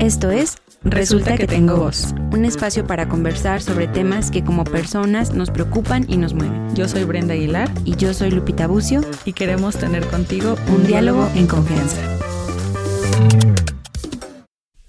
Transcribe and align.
Esto 0.00 0.30
es 0.30 0.56
Resulta 0.82 1.36
que 1.36 1.46
tengo 1.46 1.76
voz. 1.76 2.14
un 2.32 2.46
espacio 2.46 2.86
para 2.86 3.06
conversar 3.06 3.60
sobre 3.60 3.86
temas 3.86 4.30
que 4.30 4.42
como 4.42 4.64
personas 4.64 5.34
nos 5.34 5.50
preocupan 5.50 6.06
y 6.08 6.16
nos 6.16 6.32
mueven. 6.32 6.74
Yo 6.74 6.88
soy 6.88 7.04
Brenda 7.04 7.34
Aguilar 7.34 7.70
Y 7.84 7.96
yo 7.96 8.14
soy 8.14 8.30
Lupita 8.30 8.66
Bucio, 8.66 9.02
y 9.26 9.34
queremos 9.34 9.76
tener 9.76 10.06
contigo 10.06 10.56
un 10.68 10.86
diálogo 10.86 11.30
en 11.34 11.46
confianza. 11.46 11.98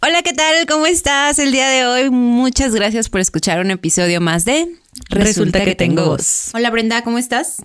Hola, 0.01 0.21
¿qué 0.23 0.31
tal? 0.31 0.65
¿Cómo 0.65 0.85
estás 0.85 1.39
el 1.39 1.51
día 1.51 1.67
de 1.67 1.85
hoy? 1.85 2.09
Muchas 2.09 2.73
gracias 2.73 3.09
por 3.09 3.19
escuchar 3.19 3.59
un 3.59 3.69
episodio 3.69 4.21
más 4.21 4.45
de 4.45 4.65
Resulta 5.09 5.61
que 5.65 5.75
tengo 5.75 6.05
voz. 6.05 6.51
Hola 6.53 6.71
Brenda, 6.71 7.03
¿cómo 7.03 7.17
estás? 7.17 7.57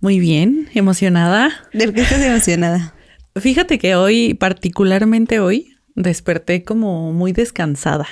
Muy 0.00 0.20
bien, 0.20 0.68
emocionada. 0.72 1.50
¿De 1.72 1.92
qué 1.92 2.02
estás 2.02 2.22
emocionada? 2.22 2.94
Fíjate 3.34 3.80
que 3.80 3.96
hoy, 3.96 4.34
particularmente 4.34 5.40
hoy, 5.40 5.75
desperté 5.96 6.62
como 6.62 7.12
muy 7.12 7.32
descansada. 7.32 8.06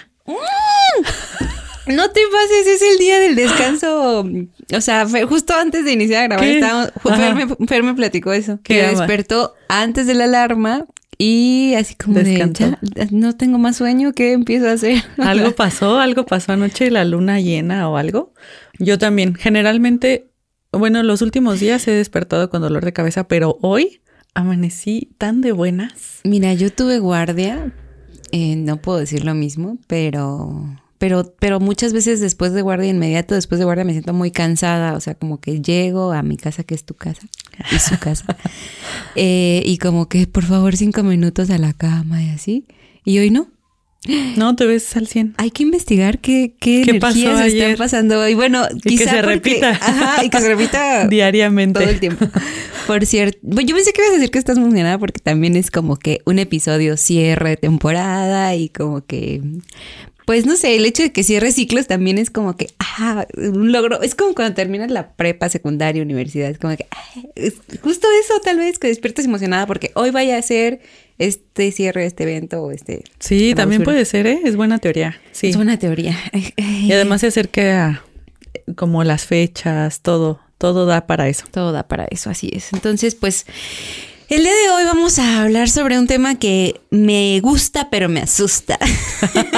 No 1.87 2.11
te 2.11 2.21
pases, 2.33 2.67
es 2.67 2.83
el 2.93 2.99
día 2.99 3.21
del 3.21 3.37
descanso. 3.37 4.25
O 4.75 4.81
sea, 4.81 5.07
justo 5.29 5.53
antes 5.55 5.85
de 5.85 5.93
iniciar 5.93 6.25
a 6.25 6.29
grabar, 6.29 6.47
estábamos-. 6.49 6.93
Fer, 7.03 7.35
me, 7.35 7.67
Fer 7.67 7.83
me 7.83 7.95
platicó 7.95 8.33
eso. 8.33 8.59
¿Qué 8.63 8.75
Que 8.75 8.87
ama? 8.87 8.99
despertó 9.01 9.55
antes 9.69 10.07
de 10.07 10.15
la 10.15 10.25
alarma 10.25 10.87
y 11.19 11.75
así 11.77 11.95
como 11.95 12.19
Descansó. 12.19 12.65
de, 12.65 12.77
ya, 12.95 13.07
no 13.11 13.37
tengo 13.37 13.59
más 13.59 13.77
sueño, 13.77 14.13
¿qué 14.15 14.33
empiezo 14.33 14.69
a 14.69 14.73
hacer? 14.73 15.03
Algo 15.19 15.53
pasó, 15.53 15.99
algo 16.01 16.25
pasó 16.25 16.53
anoche, 16.53 16.91
la 16.91 17.05
luna 17.05 17.39
llena 17.41 17.89
o 17.91 17.99
algo. 17.99 18.33
Yo 18.79 18.99
también, 18.99 19.35
generalmente, 19.35 20.31
bueno, 20.73 21.03
los 21.03 21.21
últimos 21.23 21.61
días 21.61 21.87
he 21.87 21.93
despertado 21.93 22.49
con 22.49 22.63
dolor 22.63 22.85
de 22.85 22.93
cabeza, 22.95 23.29
pero 23.29 23.59
hoy 23.61 24.01
amanecí 24.35 25.11
tan 25.19 25.41
de 25.41 25.53
buenas. 25.53 26.21
Mira, 26.25 26.53
yo 26.55 26.73
tuve 26.73 26.99
guardia, 26.99 27.73
eh, 28.33 28.57
no 28.57 28.77
puedo 28.81 28.99
decir 28.99 29.25
lo 29.25 29.35
mismo, 29.35 29.79
pero, 29.87 30.77
pero, 30.99 31.35
pero 31.39 31.61
muchas 31.61 31.93
veces 31.93 32.21
después 32.21 32.53
de 32.53 32.63
guardia, 32.63 32.91
inmediato 32.91 33.35
después 33.35 33.59
de 33.59 33.65
guardia, 33.65 33.85
me 33.85 33.93
siento 33.93 34.13
muy 34.13 34.31
cansada. 34.31 34.95
O 34.95 35.01
sea, 35.01 35.15
como 35.15 35.41
que 35.41 35.63
llego 35.63 36.13
a 36.13 36.23
mi 36.23 36.37
casa, 36.37 36.65
que 36.65 36.75
es 36.75 36.85
tu 36.85 36.95
casa, 36.95 37.27
y 37.71 37.79
su 37.79 37.99
casa, 37.99 38.37
eh, 39.17 39.63
y 39.65 39.79
como 39.79 40.09
que 40.09 40.27
por 40.27 40.45
favor 40.45 40.77
cinco 40.77 41.03
minutos 41.03 41.51
a 41.51 41.59
la 41.59 41.73
cama 41.73 42.23
y 42.23 42.31
así. 42.31 42.67
Y 43.05 43.19
hoy 43.19 43.31
no. 43.31 43.54
No, 44.37 44.55
te 44.55 44.67
ves 44.67 44.97
al 44.97 45.07
100. 45.07 45.35
Hay 45.39 45.51
que 45.51 45.63
investigar 45.63 46.19
qué, 46.19 46.55
qué, 46.61 46.83
¿Qué 46.85 46.95
pasó 47.01 47.39
están 47.41 47.77
pasando 47.77 48.21
hoy. 48.21 48.35
Bueno, 48.35 48.67
Y 48.75 48.81
que 48.81 48.89
quizá 48.91 49.11
se 49.11 49.17
porque- 49.23 49.31
repita. 49.35 49.71
Ajá, 49.71 50.25
y 50.25 50.29
que 50.29 50.41
se 50.41 50.49
repita 50.49 51.07
Diariamente. 51.09 51.81
todo 51.81 51.89
el 51.91 52.01
tiempo. 52.01 52.27
Por 52.87 53.07
cierto, 53.07 53.39
bueno, 53.43 53.67
yo 53.69 53.75
pensé 53.75 53.93
que 53.95 54.03
ibas 54.03 54.11
a 54.11 54.15
decir 54.17 54.31
que 54.31 54.39
estás 54.39 54.59
emocionada 54.59 54.99
porque 54.99 55.21
también 55.21 55.57
es 55.57 55.71
como 55.71 55.97
que 55.97 56.21
un 56.27 56.39
episodio 56.39 56.97
cierre 56.99 57.51
de 57.51 57.57
temporada 57.57 58.55
y 58.55 58.69
como 58.69 59.07
que, 59.07 59.41
pues 60.27 60.45
no 60.45 60.57
sé, 60.57 60.77
el 60.77 60.85
hecho 60.85 61.03
de 61.03 61.11
que 61.13 61.23
cierre 61.25 61.51
ciclos 61.53 61.87
también 61.87 62.19
es 62.19 62.29
como 62.31 62.57
que, 62.59 62.69
ah, 62.79 63.27
un 63.39 63.73
logro. 63.73 64.03
Es 64.03 64.15
como 64.15 64.35
cuando 64.35 64.55
terminas 64.55 64.91
la 64.91 65.13
prepa, 65.15 65.49
secundaria, 65.49 66.03
universidad. 66.03 66.51
Es 66.51 66.59
como 66.59 66.77
que, 66.77 66.87
ah, 66.91 67.21
es 67.37 67.55
justo 67.83 68.07
eso 68.23 68.35
tal 68.45 68.59
vez 68.59 68.79
que 68.79 68.89
despiertas 68.89 69.25
emocionada 69.25 69.67
porque 69.67 69.91
hoy 69.95 70.11
vaya 70.11 70.37
a 70.37 70.43
ser 70.43 70.81
este 71.19 71.71
cierre 71.73 72.03
de 72.03 72.07
este 72.09 72.25
evento 72.25 72.63
o 72.63 72.71
este. 72.71 73.05
Sí, 73.19 73.55
también 73.55 73.83
puede 73.83 74.05
ser, 74.05 74.27
¿eh? 74.27 74.41
Es 74.45 74.57
buena 74.57 74.79
teoría. 74.79 75.21
Sí. 75.33 75.49
Es 75.49 75.57
una 75.57 75.79
teoría. 75.79 76.17
Y 76.57 76.93
además 76.93 77.21
se 77.21 77.29
acerca 77.29 77.87
a, 77.87 78.05
como 78.75 79.05
las 79.05 79.27
fechas, 79.27 80.01
todo, 80.01 80.41
todo 80.59 80.87
da 80.87 81.07
para 81.07 81.29
eso. 81.29 81.45
Todo 81.51 81.73
da 81.73 81.87
para 81.87 82.05
eso, 82.07 82.31
así 82.31 82.51
es. 82.53 82.73
Entonces, 82.73 83.15
pues, 83.15 83.47
el 84.29 84.43
día 84.43 84.53
de 84.53 84.71
hoy 84.71 84.85
vamos 84.85 85.19
a 85.19 85.43
hablar 85.43 85.69
sobre 85.69 85.99
un 85.99 86.07
tema 86.07 86.37
que 86.37 86.81
me 86.91 87.41
gusta, 87.41 87.91
pero 87.91 88.09
me 88.09 88.21
asusta. 88.21 88.79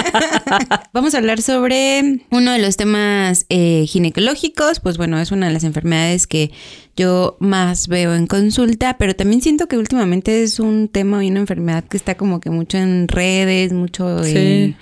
vamos 0.93 1.15
a 1.15 1.19
hablar 1.19 1.41
sobre 1.41 2.21
uno 2.31 2.53
de 2.53 2.59
los 2.59 2.77
temas 2.77 3.47
eh, 3.49 3.85
ginecológicos. 3.87 4.81
Pues 4.81 4.97
bueno, 4.97 5.21
es 5.21 5.31
una 5.31 5.47
de 5.47 5.53
las 5.53 5.65
enfermedades 5.65 6.27
que 6.27 6.51
yo 6.97 7.37
más 7.39 7.89
veo 7.89 8.15
en 8.15 8.27
consulta, 8.27 8.97
pero 8.99 9.15
también 9.15 9.41
siento 9.41 9.69
que 9.69 9.79
últimamente 9.79 10.43
es 10.43 10.59
un 10.59 10.89
tema 10.89 11.25
y 11.25 11.31
una 11.31 11.41
enfermedad 11.41 11.85
que 11.85 11.97
está 11.97 12.17
como 12.17 12.41
que 12.41 12.51
mucho 12.51 12.79
en 12.79 13.09
redes, 13.09 13.73
mucho 13.73 14.25
Sí. 14.25 14.75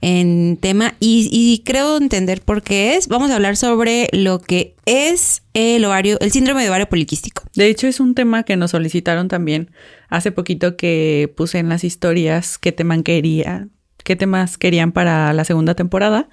En 0.00 0.56
tema 0.60 0.94
y, 1.00 1.28
y 1.32 1.62
creo 1.64 1.96
entender 1.96 2.40
por 2.42 2.62
qué 2.62 2.96
es. 2.96 3.08
Vamos 3.08 3.30
a 3.30 3.36
hablar 3.36 3.56
sobre 3.56 4.08
lo 4.12 4.40
que 4.40 4.74
es 4.86 5.42
el 5.54 5.84
ovario, 5.84 6.18
el 6.20 6.30
síndrome 6.30 6.62
de 6.62 6.68
ovario 6.68 6.88
poliquístico. 6.88 7.42
De 7.54 7.66
hecho, 7.66 7.86
es 7.86 8.00
un 8.00 8.14
tema 8.14 8.44
que 8.44 8.56
nos 8.56 8.70
solicitaron 8.72 9.28
también 9.28 9.70
hace 10.08 10.32
poquito 10.32 10.76
que 10.76 11.32
puse 11.36 11.58
en 11.58 11.68
las 11.68 11.84
historias 11.84 12.58
qué 12.58 12.72
tema 12.72 13.02
quería, 13.02 13.68
qué 14.04 14.16
temas 14.16 14.56
querían 14.56 14.92
para 14.92 15.32
la 15.32 15.44
segunda 15.44 15.74
temporada 15.74 16.28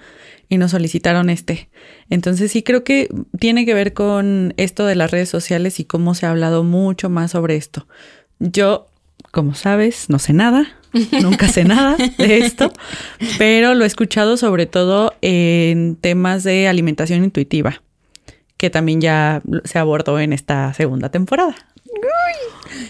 y 0.49 0.57
nos 0.57 0.71
solicitaron 0.71 1.29
este. 1.29 1.69
Entonces 2.09 2.51
sí 2.51 2.63
creo 2.63 2.83
que 2.83 3.09
tiene 3.39 3.65
que 3.65 3.73
ver 3.73 3.93
con 3.93 4.53
esto 4.57 4.85
de 4.85 4.95
las 4.95 5.11
redes 5.11 5.29
sociales 5.29 5.79
y 5.79 5.85
cómo 5.85 6.15
se 6.15 6.25
ha 6.25 6.31
hablado 6.31 6.63
mucho 6.63 7.09
más 7.09 7.31
sobre 7.31 7.55
esto. 7.55 7.87
Yo, 8.39 8.87
como 9.31 9.55
sabes, 9.55 10.09
no 10.09 10.19
sé 10.19 10.33
nada, 10.33 10.77
nunca 11.21 11.47
sé 11.47 11.63
nada 11.63 11.97
de 12.17 12.37
esto, 12.39 12.71
pero 13.37 13.73
lo 13.75 13.83
he 13.83 13.87
escuchado 13.87 14.37
sobre 14.37 14.65
todo 14.65 15.13
en 15.21 15.95
temas 15.95 16.43
de 16.43 16.67
alimentación 16.67 17.23
intuitiva, 17.23 17.81
que 18.57 18.69
también 18.69 19.01
ya 19.01 19.41
se 19.63 19.79
abordó 19.79 20.19
en 20.19 20.33
esta 20.33 20.73
segunda 20.73 21.09
temporada. 21.09 21.55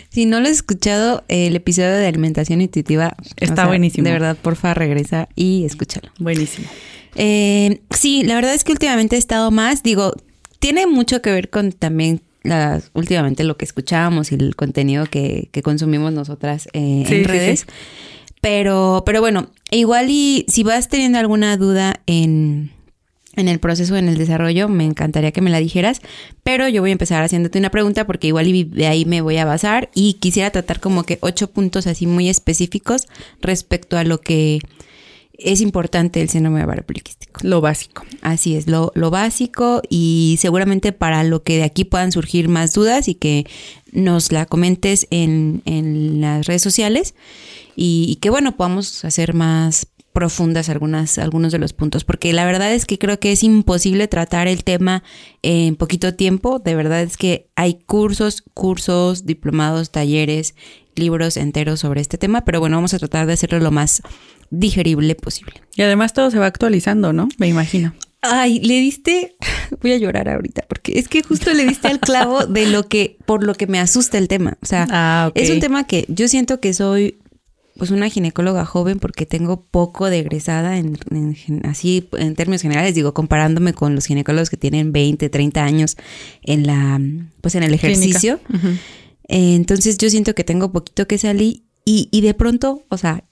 Si 0.09 0.25
no 0.25 0.39
lo 0.39 0.47
has 0.47 0.53
escuchado, 0.53 1.23
el 1.27 1.55
episodio 1.55 1.91
de 1.91 2.07
alimentación 2.07 2.61
intuitiva 2.61 3.15
Está 3.37 3.67
buenísimo. 3.67 4.05
De 4.05 4.11
verdad, 4.11 4.37
porfa, 4.41 4.73
regresa 4.73 5.27
y 5.35 5.65
escúchalo. 5.65 6.09
Buenísimo. 6.17 6.67
Eh, 7.15 7.81
sí, 7.91 8.23
la 8.23 8.35
verdad 8.35 8.53
es 8.53 8.63
que 8.63 8.71
últimamente 8.71 9.15
he 9.15 9.19
estado 9.19 9.51
más, 9.51 9.83
digo, 9.83 10.13
tiene 10.59 10.87
mucho 10.87 11.21
que 11.21 11.31
ver 11.31 11.49
con 11.49 11.71
también 11.71 12.21
las, 12.45 12.91
últimamente 12.93 13.43
lo 13.43 13.57
que 13.57 13.65
escuchábamos 13.65 14.31
y 14.31 14.35
el 14.35 14.55
contenido 14.55 15.05
que, 15.05 15.49
que 15.51 15.61
consumimos 15.61 16.13
nosotras 16.13 16.67
eh, 16.73 17.03
Sí, 17.05 17.09
sí, 17.09 17.15
en 17.15 17.21
sí. 17.23 17.23
redes. 17.23 17.65
Pero, 18.41 19.03
pero 19.05 19.21
bueno, 19.21 19.49
igual 19.71 20.07
y 20.09 20.45
si 20.47 20.63
vas 20.63 20.87
teniendo 20.87 21.17
alguna 21.17 21.57
duda 21.57 22.01
en, 22.05 22.71
en 23.35 23.47
el 23.47 23.59
proceso, 23.59 23.97
en 23.97 24.07
el 24.07 24.17
desarrollo, 24.17 24.69
me 24.69 24.85
encantaría 24.85 25.31
que 25.31 25.41
me 25.41 25.49
la 25.49 25.59
dijeras. 25.59 26.01
Pero 26.43 26.67
yo 26.67 26.81
voy 26.81 26.91
a 26.91 26.93
empezar 26.93 27.23
haciéndote 27.23 27.57
una 27.57 27.71
pregunta 27.71 28.05
porque 28.05 28.27
igual 28.27 28.47
y 28.47 28.63
de 28.63 28.85
ahí 28.87 29.05
me 29.05 29.21
voy 29.21 29.37
a 29.37 29.45
basar 29.45 29.89
y 29.95 30.13
quisiera 30.15 30.51
tratar 30.51 30.79
como 30.79 31.03
que 31.03 31.17
ocho 31.21 31.49
puntos 31.49 31.87
así 31.87 32.05
muy 32.05 32.29
específicos 32.29 33.07
respecto 33.41 33.97
a 33.97 34.03
lo 34.03 34.21
que 34.21 34.59
es 35.39 35.61
importante 35.61 36.21
el 36.21 36.29
síndrome 36.29 36.59
de 36.59 36.65
ovario 36.65 36.85
poliquístico. 36.85 37.41
Lo 37.43 37.61
básico. 37.61 38.03
Así 38.21 38.55
es, 38.55 38.67
lo, 38.67 38.91
lo 38.95 39.09
básico 39.09 39.81
y 39.89 40.37
seguramente 40.39 40.91
para 40.91 41.23
lo 41.23 41.43
que 41.43 41.57
de 41.57 41.63
aquí 41.63 41.83
puedan 41.85 42.11
surgir 42.11 42.49
más 42.49 42.73
dudas 42.73 43.07
y 43.07 43.15
que 43.15 43.45
nos 43.91 44.31
la 44.31 44.45
comentes 44.45 45.07
en, 45.09 45.61
en 45.65 46.21
las 46.21 46.45
redes 46.45 46.61
sociales 46.61 47.15
y, 47.75 48.05
y 48.09 48.15
que 48.17 48.29
bueno, 48.29 48.55
podamos 48.55 49.05
hacer 49.05 49.33
más 49.33 49.87
profundas 50.15 50.69
algunas, 50.69 51.17
algunos 51.17 51.51
de 51.51 51.59
los 51.59 51.73
puntos, 51.73 52.05
porque 52.05 52.31
la 52.31 52.45
verdad 52.45 52.73
es 52.73 52.85
que 52.85 52.97
creo 52.97 53.19
que 53.19 53.33
es 53.33 53.43
imposible 53.43 54.07
tratar 54.07 54.47
el 54.47 54.63
tema 54.63 55.03
en 55.41 55.75
poquito 55.75 56.13
tiempo, 56.13 56.59
de 56.59 56.73
verdad 56.73 57.01
es 57.01 57.17
que 57.17 57.49
hay 57.57 57.73
cursos, 57.85 58.41
cursos, 58.53 59.25
diplomados, 59.25 59.91
talleres, 59.91 60.55
libros 60.95 61.35
enteros 61.35 61.81
sobre 61.81 61.99
este 61.99 62.17
tema, 62.17 62.45
pero 62.45 62.61
bueno, 62.61 62.77
vamos 62.77 62.93
a 62.93 62.99
tratar 62.99 63.27
de 63.27 63.33
hacerlo 63.33 63.59
lo 63.59 63.71
más 63.71 64.01
digerible 64.59 65.15
posible. 65.15 65.61
Y 65.75 65.81
además 65.81 66.13
todo 66.13 66.31
se 66.31 66.39
va 66.39 66.45
actualizando, 66.45 67.13
¿no? 67.13 67.27
Me 67.37 67.47
imagino. 67.47 67.93
Ay, 68.21 68.59
le 68.59 68.79
diste, 68.79 69.35
voy 69.81 69.91
a 69.93 69.97
llorar 69.97 70.29
ahorita, 70.29 70.65
porque 70.67 70.97
es 70.97 71.07
que 71.07 71.21
justo 71.21 71.53
le 71.53 71.65
diste 71.65 71.87
al 71.87 71.99
clavo 71.99 72.45
de 72.45 72.67
lo 72.67 72.87
que, 72.87 73.17
por 73.25 73.43
lo 73.43 73.53
que 73.53 73.67
me 73.67 73.79
asusta 73.79 74.17
el 74.17 74.27
tema. 74.27 74.57
O 74.61 74.65
sea, 74.65 74.87
Ah, 74.89 75.31
es 75.35 75.49
un 75.49 75.59
tema 75.59 75.85
que 75.85 76.05
yo 76.07 76.27
siento 76.27 76.59
que 76.59 76.73
soy 76.73 77.19
pues 77.77 77.91
una 77.91 78.09
ginecóloga 78.09 78.63
joven 78.65 78.99
porque 78.99 79.25
tengo 79.25 79.65
poco 79.65 80.09
de 80.09 80.19
egresada 80.19 80.77
en, 80.77 80.97
así 81.63 82.07
en 82.13 82.35
términos 82.35 82.61
generales, 82.61 82.95
digo, 82.95 83.13
comparándome 83.13 83.73
con 83.73 83.95
los 83.95 84.05
ginecólogos 84.05 84.49
que 84.49 84.55
tienen 84.55 84.93
20, 84.93 85.29
30 85.29 85.63
años 85.63 85.97
en 86.43 86.65
la 86.65 87.01
pues 87.41 87.55
en 87.55 87.63
el 87.63 87.73
ejercicio. 87.73 88.39
Eh, 89.27 89.55
entonces 89.55 89.97
yo 89.97 90.09
siento 90.09 90.35
que 90.35 90.45
tengo 90.45 90.71
poquito 90.71 91.05
que 91.05 91.17
salir 91.17 91.63
y, 91.83 92.07
y 92.11 92.21
de 92.21 92.33
pronto, 92.33 92.83
o 92.89 92.97
sea, 92.97 93.25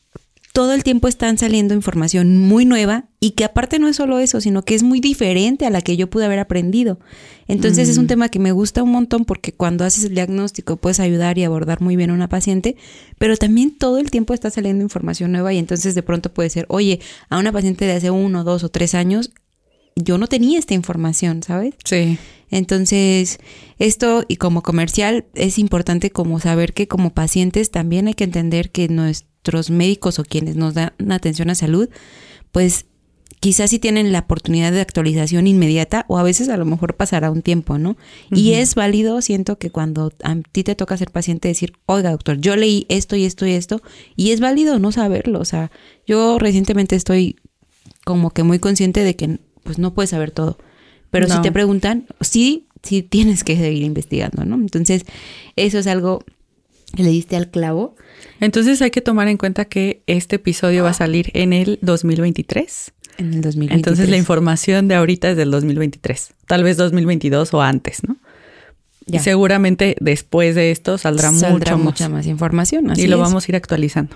todo 0.53 0.73
el 0.73 0.83
tiempo 0.83 1.07
están 1.07 1.39
saliendo 1.39 1.73
información 1.73 2.37
muy 2.37 2.63
nueva 2.63 3.05
y 3.19 3.31
que 3.31 3.43
aparte 3.43 3.79
no 3.79 3.87
es 3.87 3.95
solo 3.95 4.19
eso, 4.19 4.39
sino 4.39 4.63
que 4.63 4.75
es 4.75 4.83
muy 4.83 4.99
diferente 4.99 5.65
a 5.65 5.71
la 5.71 5.81
que 5.81 5.97
yo 5.97 6.11
pude 6.11 6.25
haber 6.25 6.37
aprendido. 6.37 6.99
Entonces 7.47 7.89
es 7.89 7.97
un 7.97 8.05
tema 8.05 8.29
que 8.29 8.37
me 8.37 8.51
gusta 8.51 8.83
un 8.83 8.91
montón 8.91 9.25
porque 9.25 9.51
cuando 9.51 9.83
haces 9.83 10.03
el 10.03 10.13
diagnóstico 10.13 10.77
puedes 10.77 10.99
ayudar 10.99 11.39
y 11.39 11.43
abordar 11.43 11.81
muy 11.81 11.95
bien 11.95 12.11
a 12.11 12.13
una 12.13 12.29
paciente, 12.29 12.77
pero 13.17 13.35
también 13.35 13.75
todo 13.75 13.97
el 13.97 14.11
tiempo 14.11 14.35
está 14.35 14.51
saliendo 14.51 14.83
información 14.83 15.31
nueva 15.31 15.51
y 15.53 15.57
entonces 15.57 15.95
de 15.95 16.03
pronto 16.03 16.31
puede 16.31 16.51
ser, 16.51 16.67
oye, 16.69 16.99
a 17.29 17.39
una 17.39 17.51
paciente 17.51 17.85
de 17.85 17.93
hace 17.93 18.11
uno, 18.11 18.43
dos 18.43 18.63
o 18.63 18.69
tres 18.69 18.93
años 18.93 19.31
yo 19.95 20.17
no 20.17 20.27
tenía 20.27 20.59
esta 20.59 20.73
información, 20.73 21.43
¿sabes? 21.43 21.75
Sí. 21.83 22.17
Entonces, 22.49 23.39
esto 23.79 24.23
y 24.27 24.37
como 24.37 24.61
comercial 24.61 25.25
es 25.33 25.57
importante 25.57 26.11
como 26.11 26.39
saber 26.39 26.73
que 26.73 26.87
como 26.87 27.11
pacientes 27.11 27.71
también 27.71 28.07
hay 28.07 28.13
que 28.13 28.23
entender 28.23 28.71
que 28.71 28.87
no 28.87 29.05
es 29.05 29.25
nuestros 29.43 29.69
médicos 29.69 30.19
o 30.19 30.23
quienes 30.23 30.55
nos 30.55 30.73
dan 30.73 30.93
atención 31.11 31.49
a 31.49 31.55
salud, 31.55 31.89
pues 32.51 32.85
quizás 33.41 33.71
sí 33.71 33.79
tienen 33.79 34.13
la 34.13 34.19
oportunidad 34.19 34.71
de 34.71 34.79
actualización 34.79 35.47
inmediata 35.47 36.05
o 36.07 36.17
a 36.17 36.23
veces 36.23 36.47
a 36.47 36.55
lo 36.55 36.63
mejor 36.63 36.95
pasará 36.95 37.29
un 37.29 37.41
tiempo, 37.41 37.77
¿no? 37.77 37.97
Y 38.31 38.53
es 38.53 38.73
válido, 38.73 39.21
siento 39.21 39.57
que 39.57 39.69
cuando 39.69 40.13
a 40.23 40.37
ti 40.53 40.63
te 40.63 40.75
toca 40.75 40.95
ser 40.95 41.11
paciente 41.11 41.49
decir, 41.49 41.73
oiga 41.85 42.11
doctor, 42.11 42.37
yo 42.37 42.55
leí 42.55 42.85
esto 42.87 43.17
y 43.17 43.25
esto 43.25 43.45
y 43.45 43.51
esto, 43.51 43.81
y 44.15 44.31
es 44.31 44.39
válido 44.39 44.79
no 44.79 44.93
saberlo, 44.93 45.41
o 45.41 45.45
sea, 45.45 45.71
yo 46.07 46.39
recientemente 46.39 46.95
estoy 46.95 47.35
como 48.05 48.29
que 48.29 48.43
muy 48.43 48.59
consciente 48.59 49.03
de 49.03 49.17
que 49.17 49.39
pues 49.63 49.77
no 49.77 49.93
puedes 49.93 50.11
saber 50.11 50.31
todo, 50.31 50.57
pero 51.11 51.27
si 51.27 51.41
te 51.41 51.51
preguntan, 51.51 52.07
sí, 52.21 52.67
sí 52.81 53.03
tienes 53.03 53.43
que 53.43 53.57
seguir 53.57 53.83
investigando, 53.83 54.45
¿no? 54.45 54.55
Entonces, 54.55 55.03
eso 55.57 55.79
es 55.79 55.87
algo 55.87 56.23
le 56.95 57.09
diste 57.09 57.35
al 57.35 57.49
clavo. 57.49 57.95
Entonces 58.39 58.81
hay 58.81 58.91
que 58.91 59.01
tomar 59.01 59.27
en 59.27 59.37
cuenta 59.37 59.65
que 59.65 60.03
este 60.07 60.35
episodio 60.35 60.83
va 60.83 60.91
a 60.91 60.93
salir 60.93 61.31
en 61.33 61.53
el 61.53 61.79
2023. 61.81 62.93
En 63.17 63.33
el 63.33 63.41
2023. 63.41 63.75
Entonces 63.75 64.09
la 64.09 64.17
información 64.17 64.87
de 64.87 64.95
ahorita 64.95 65.31
es 65.31 65.37
del 65.37 65.51
2023, 65.51 66.33
tal 66.47 66.63
vez 66.63 66.77
2022 66.77 67.53
o 67.53 67.61
antes, 67.61 68.03
¿no? 68.07 68.17
Y 69.05 69.19
seguramente 69.19 69.97
después 69.99 70.55
de 70.55 70.71
esto 70.71 70.97
saldrá, 70.97 71.31
mucho 71.31 71.77
mucha 71.77 72.07
más, 72.07 72.25
información. 72.25 72.93
y 72.95 73.07
lo 73.07 73.17
vamos 73.17 73.45
a 73.45 73.51
ir 73.51 73.55
actualizando. 73.57 74.15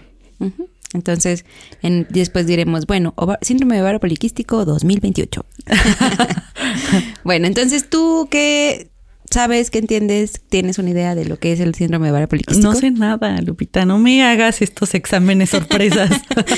Entonces, 0.93 1.43
en, 1.81 2.07
después 2.09 2.47
diremos, 2.47 2.87
bueno, 2.87 3.13
síndrome 3.41 3.75
de 3.75 3.81
ovario 3.81 3.99
poliquístico 3.99 4.63
2028. 4.63 5.45
bueno, 7.25 7.47
entonces 7.47 7.89
tú 7.89 8.29
qué 8.31 8.89
sabes, 9.29 9.69
qué 9.69 9.79
entiendes, 9.79 10.41
tienes 10.49 10.77
una 10.77 10.89
idea 10.89 11.15
de 11.15 11.25
lo 11.25 11.37
que 11.37 11.51
es 11.51 11.59
el 11.59 11.75
síndrome 11.75 12.07
de 12.07 12.11
ovario 12.11 12.27
poliquístico. 12.27 12.67
No 12.67 12.75
sé 12.75 12.91
nada, 12.91 13.41
Lupita, 13.41 13.85
no 13.85 13.97
me 13.97 14.23
hagas 14.23 14.61
estos 14.61 14.93
exámenes 14.93 15.49
sorpresas. 15.49 16.09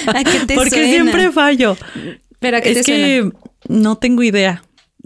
Porque 0.56 0.90
siempre 0.90 1.32
fallo. 1.32 1.78
Pero 2.40 2.58
es 2.58 2.86
que 2.86 3.32
no 3.68 3.98
tengo 3.98 4.24
idea. 4.24 4.64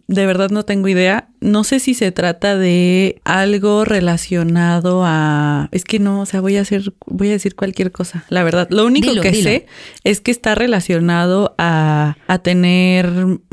De 0.08 0.26
verdad 0.26 0.50
no 0.50 0.66
tengo 0.66 0.90
idea. 0.90 1.30
No 1.40 1.64
sé 1.64 1.80
si 1.80 1.94
se 1.94 2.12
trata 2.12 2.58
de 2.58 3.22
algo 3.24 3.86
relacionado 3.86 5.04
a. 5.06 5.70
Es 5.72 5.86
que 5.86 5.98
no, 5.98 6.22
o 6.22 6.26
sea, 6.26 6.42
voy 6.42 6.58
a 6.58 6.62
hacer, 6.62 6.94
voy 7.08 7.30
a 7.30 7.32
decir 7.32 7.56
cualquier 7.56 7.92
cosa. 7.92 8.26
La 8.30 8.44
verdad. 8.44 8.68
Lo 8.70 8.86
único 8.86 9.20
que 9.22 9.34
sé 9.34 9.66
es 10.04 10.20
que 10.20 10.32
está 10.32 10.56
relacionado 10.56 11.56
a, 11.58 12.18
a 12.28 12.40
tener 12.40 13.10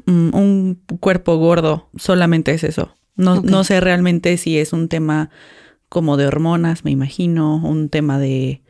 mm, 0.07 0.35
un 0.35 0.83
cuerpo 0.99 1.37
gordo. 1.37 1.89
Solamente 1.97 2.53
es 2.53 2.65
eso. 2.65 2.95
No, 3.21 3.41
no 3.43 3.65
sé 3.65 3.81
realmente 3.81 4.37
si 4.37 4.59
es 4.59 4.73
un 4.73 4.89
tema 4.89 5.31
como 5.89 6.17
de 6.17 6.27
hormonas, 6.27 6.85
me 6.85 6.91
imagino, 6.91 7.57
un 7.57 7.89
tema 7.89 8.19
de 8.19 8.63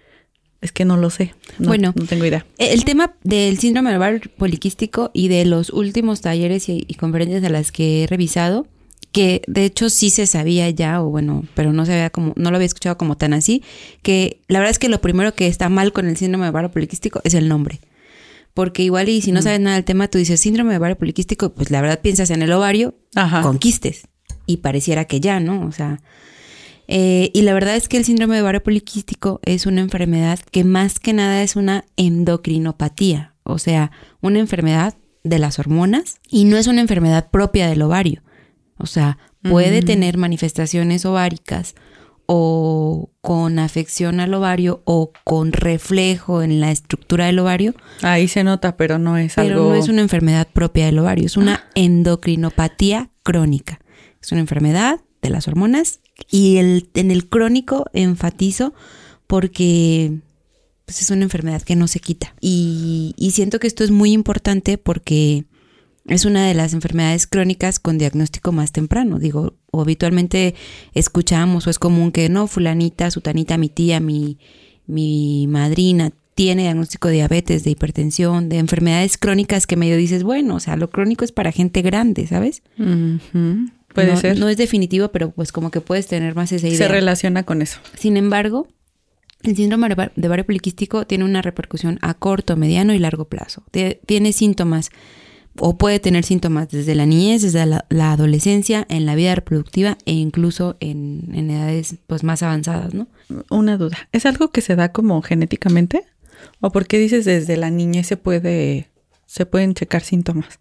es 0.60 0.72
que 0.72 0.84
no 0.84 0.96
lo 0.96 1.08
sé. 1.10 1.34
bueno, 1.58 1.92
no 1.96 2.04
tengo 2.04 2.24
idea. 2.24 2.44
El 2.58 2.84
tema 2.84 3.14
del 3.22 3.58
síndrome 3.58 3.96
ovario 3.96 4.20
poliquístico 4.36 5.10
y 5.14 5.28
de 5.28 5.44
los 5.46 5.70
últimos 5.70 6.20
talleres 6.20 6.68
y, 6.68 6.84
conferencias 6.98 7.40
de 7.40 7.48
las 7.48 7.72
que 7.72 8.04
he 8.04 8.06
revisado, 8.06 8.66
que 9.10 9.42
de 9.46 9.64
hecho 9.64 9.88
sí 9.88 10.10
se 10.10 10.26
sabía 10.26 10.68
ya, 10.68 11.02
o 11.02 11.08
bueno, 11.08 11.44
pero 11.54 11.72
no 11.72 11.86
se 11.86 11.94
había 11.94 12.10
como, 12.10 12.34
no 12.36 12.50
lo 12.50 12.56
había 12.56 12.66
escuchado 12.66 12.98
como 12.98 13.16
tan 13.16 13.32
así, 13.32 13.62
que 14.02 14.42
la 14.48 14.58
verdad 14.58 14.70
es 14.70 14.78
que 14.78 14.90
lo 14.90 15.00
primero 15.00 15.34
que 15.34 15.46
está 15.46 15.68
mal 15.70 15.92
con 15.92 16.06
el 16.06 16.16
síndrome 16.16 16.44
de 16.44 16.50
ovario 16.50 16.70
poliquístico 16.70 17.20
es 17.24 17.34
el 17.34 17.48
nombre. 17.48 17.80
Porque 18.52 18.82
igual 18.82 19.08
y 19.08 19.22
si 19.22 19.32
no 19.32 19.42
sabes 19.42 19.60
nada 19.60 19.76
del 19.76 19.84
tema, 19.84 20.08
tú 20.08 20.18
dices 20.18 20.40
síndrome 20.40 20.72
de 20.72 20.78
ovario 20.78 20.98
poliquístico, 20.98 21.54
pues 21.54 21.70
la 21.70 21.80
verdad 21.80 22.00
piensas 22.00 22.30
en 22.30 22.42
el 22.42 22.52
ovario, 22.52 22.94
conquistes. 23.42 24.02
Y 24.50 24.56
pareciera 24.56 25.04
que 25.04 25.20
ya, 25.20 25.38
¿no? 25.38 25.64
O 25.64 25.70
sea, 25.70 26.00
eh, 26.88 27.30
y 27.32 27.42
la 27.42 27.54
verdad 27.54 27.76
es 27.76 27.88
que 27.88 27.98
el 27.98 28.04
síndrome 28.04 28.34
de 28.34 28.42
ovario 28.42 28.64
poliquístico 28.64 29.38
es 29.44 29.64
una 29.64 29.80
enfermedad 29.80 30.40
que 30.50 30.64
más 30.64 30.98
que 30.98 31.12
nada 31.12 31.40
es 31.44 31.54
una 31.54 31.84
endocrinopatía, 31.96 33.34
o 33.44 33.58
sea, 33.58 33.92
una 34.20 34.40
enfermedad 34.40 34.94
de 35.22 35.38
las 35.38 35.60
hormonas 35.60 36.18
y 36.28 36.46
no 36.46 36.56
es 36.56 36.66
una 36.66 36.80
enfermedad 36.80 37.30
propia 37.30 37.68
del 37.68 37.82
ovario. 37.82 38.22
O 38.76 38.86
sea, 38.86 39.18
puede 39.40 39.82
tener 39.82 40.16
manifestaciones 40.16 41.04
ováricas 41.04 41.76
o 42.26 43.10
con 43.20 43.60
afección 43.60 44.18
al 44.18 44.34
ovario 44.34 44.82
o 44.84 45.12
con 45.22 45.52
reflejo 45.52 46.42
en 46.42 46.58
la 46.58 46.72
estructura 46.72 47.26
del 47.26 47.38
ovario. 47.38 47.74
Ahí 48.02 48.26
se 48.26 48.42
nota, 48.42 48.76
pero 48.76 48.98
no 48.98 49.16
es 49.16 49.38
algo... 49.38 49.48
Pero 49.48 49.68
no 49.68 49.74
es 49.76 49.88
una 49.88 50.00
enfermedad 50.00 50.48
propia 50.52 50.86
del 50.86 50.98
ovario, 50.98 51.26
es 51.26 51.36
una 51.36 51.64
endocrinopatía 51.76 53.10
crónica. 53.22 53.78
Es 54.20 54.32
una 54.32 54.40
enfermedad 54.40 55.00
de 55.22 55.30
las 55.30 55.48
hormonas 55.48 56.00
y 56.30 56.56
el, 56.56 56.90
en 56.94 57.10
el 57.10 57.28
crónico 57.28 57.86
enfatizo 57.92 58.74
porque 59.26 60.18
pues, 60.84 61.00
es 61.02 61.10
una 61.10 61.22
enfermedad 61.22 61.62
que 61.62 61.76
no 61.76 61.88
se 61.88 62.00
quita. 62.00 62.34
Y, 62.40 63.14
y 63.16 63.30
siento 63.30 63.60
que 63.60 63.66
esto 63.66 63.84
es 63.84 63.90
muy 63.90 64.12
importante 64.12 64.78
porque 64.78 65.44
es 66.06 66.24
una 66.24 66.46
de 66.46 66.54
las 66.54 66.74
enfermedades 66.74 67.26
crónicas 67.26 67.78
con 67.78 67.98
diagnóstico 67.98 68.52
más 68.52 68.72
temprano. 68.72 69.18
Digo, 69.18 69.54
habitualmente 69.72 70.54
escuchamos 70.94 71.66
o 71.66 71.70
es 71.70 71.78
común 71.78 72.10
que 72.10 72.28
no, 72.28 72.46
fulanita, 72.46 73.10
sutanita, 73.10 73.58
mi 73.58 73.68
tía, 73.68 74.00
mi, 74.00 74.38
mi 74.86 75.46
madrina 75.46 76.10
tiene 76.34 76.62
diagnóstico 76.62 77.08
de 77.08 77.14
diabetes, 77.14 77.64
de 77.64 77.70
hipertensión, 77.70 78.48
de 78.48 78.58
enfermedades 78.58 79.18
crónicas 79.18 79.66
que 79.66 79.76
medio 79.76 79.96
dices, 79.96 80.22
bueno, 80.22 80.56
o 80.56 80.60
sea, 80.60 80.76
lo 80.76 80.90
crónico 80.90 81.24
es 81.24 81.32
para 81.32 81.52
gente 81.52 81.82
grande, 81.82 82.26
¿sabes? 82.26 82.62
Puede 83.94 84.16
ser. 84.16 84.38
No 84.38 84.48
es 84.48 84.56
definitivo, 84.56 85.08
pero 85.08 85.30
pues 85.30 85.52
como 85.52 85.70
que 85.70 85.80
puedes 85.80 86.06
tener 86.06 86.34
más 86.34 86.52
esa 86.52 86.68
idea. 86.68 86.78
Se 86.78 86.88
relaciona 86.88 87.42
con 87.42 87.62
eso. 87.62 87.80
Sin 87.98 88.16
embargo, 88.16 88.68
el 89.42 89.56
síndrome 89.56 89.88
de 89.88 90.26
ovario 90.26 90.46
poliquístico 90.46 91.06
tiene 91.06 91.24
una 91.24 91.42
repercusión 91.42 91.98
a 92.02 92.14
corto, 92.14 92.56
mediano 92.56 92.94
y 92.94 92.98
largo 92.98 93.26
plazo. 93.26 93.64
Tiene 93.70 94.32
síntomas 94.32 94.90
o 95.58 95.76
puede 95.76 95.98
tener 95.98 96.24
síntomas 96.24 96.68
desde 96.68 96.94
la 96.94 97.06
niñez, 97.06 97.42
desde 97.42 97.66
la, 97.66 98.12
adolescencia, 98.12 98.86
en 98.88 99.06
la 99.06 99.14
vida 99.14 99.34
reproductiva 99.34 99.98
e 100.06 100.12
incluso 100.12 100.76
en, 100.80 101.30
en, 101.34 101.50
edades 101.50 101.96
pues 102.06 102.22
más 102.22 102.42
avanzadas, 102.42 102.94
¿no? 102.94 103.08
Una 103.50 103.76
duda. 103.76 104.08
¿Es 104.12 104.26
algo 104.26 104.50
que 104.50 104.60
se 104.60 104.76
da 104.76 104.92
como 104.92 105.20
genéticamente? 105.22 106.04
¿O 106.60 106.70
por 106.70 106.86
qué 106.86 106.98
dices 106.98 107.24
desde 107.24 107.56
la 107.56 107.70
niñez 107.70 108.06
se 108.06 108.16
puede 108.16 108.88
se 109.26 109.46
pueden 109.46 109.74
checar 109.74 110.02
síntomas? 110.02 110.58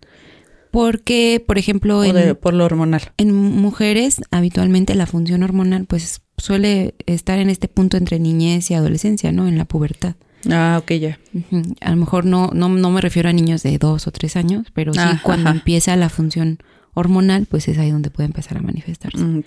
Porque, 0.71 1.43
por 1.45 1.57
ejemplo, 1.57 2.03
en, 2.03 2.35
por 2.35 2.53
lo 2.53 2.65
hormonal. 2.65 3.11
En 3.17 3.33
mujeres, 3.33 4.21
habitualmente 4.31 4.93
la 4.95 5.07
función 5.07 5.43
hormonal, 5.43 5.85
pues 5.85 6.21
suele 6.37 6.95
estar 7.05 7.39
en 7.39 7.49
este 7.49 7.67
punto 7.67 7.97
entre 7.97 8.19
niñez 8.19 8.69
y 8.69 8.75
adolescencia, 8.75 9.31
¿no? 9.31 9.47
En 9.47 9.57
la 9.57 9.65
pubertad. 9.65 10.15
Ah, 10.49 10.79
ok, 10.81 10.91
ya. 10.93 11.19
A 11.81 11.91
lo 11.91 11.97
mejor 11.97 12.25
no, 12.25 12.51
no, 12.53 12.69
no 12.69 12.89
me 12.91 13.01
refiero 13.01 13.29
a 13.29 13.33
niños 13.33 13.63
de 13.63 13.77
dos 13.77 14.07
o 14.07 14.11
tres 14.11 14.35
años, 14.35 14.67
pero 14.73 14.93
sí 14.93 14.99
ah, 15.01 15.19
cuando 15.23 15.49
empieza 15.49 15.95
la 15.95 16.09
función 16.09 16.59
hormonal, 16.93 17.45
pues 17.45 17.67
es 17.67 17.77
ahí 17.77 17.91
donde 17.91 18.09
puede 18.09 18.27
empezar 18.27 18.57
a 18.57 18.61
manifestarse. 18.61 19.17
Mm, 19.17 19.43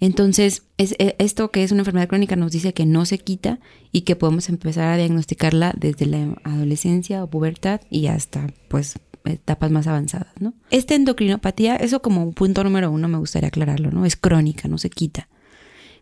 Entonces, 0.00 0.64
es, 0.78 0.94
e, 0.98 1.16
esto 1.18 1.50
que 1.50 1.64
es 1.64 1.72
una 1.72 1.80
enfermedad 1.80 2.08
crónica 2.08 2.36
nos 2.36 2.52
dice 2.52 2.72
que 2.74 2.86
no 2.86 3.04
se 3.04 3.18
quita 3.18 3.58
y 3.90 4.02
que 4.02 4.16
podemos 4.16 4.48
empezar 4.48 4.88
a 4.88 4.96
diagnosticarla 4.96 5.74
desde 5.76 6.06
la 6.06 6.36
adolescencia 6.44 7.22
o 7.24 7.30
pubertad 7.30 7.80
y 7.90 8.06
hasta, 8.06 8.48
pues, 8.68 8.98
etapas 9.24 9.70
más 9.70 9.86
avanzadas, 9.86 10.32
¿no? 10.40 10.54
Esta 10.70 10.94
endocrinopatía, 10.94 11.76
eso 11.76 12.02
como 12.02 12.22
un 12.22 12.34
punto 12.34 12.64
número 12.64 12.90
uno 12.90 13.08
me 13.08 13.18
gustaría 13.18 13.48
aclararlo, 13.48 13.90
¿no? 13.90 14.04
Es 14.04 14.16
crónica, 14.16 14.68
no 14.68 14.78
se 14.78 14.90
quita. 14.90 15.28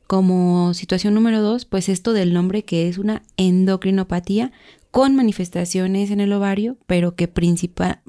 Como 0.06 0.74
situación 0.74 1.14
número 1.14 1.40
dos, 1.40 1.64
pues 1.64 1.88
esto 1.88 2.12
del 2.12 2.32
nombre 2.32 2.64
que 2.64 2.88
es 2.88 2.98
una 2.98 3.22
endocrinopatía 3.36 4.52
con 4.90 5.14
manifestaciones 5.14 6.10
en 6.10 6.20
el 6.20 6.32
ovario, 6.32 6.76
pero 6.86 7.14
que 7.14 7.28
principal 7.28 8.00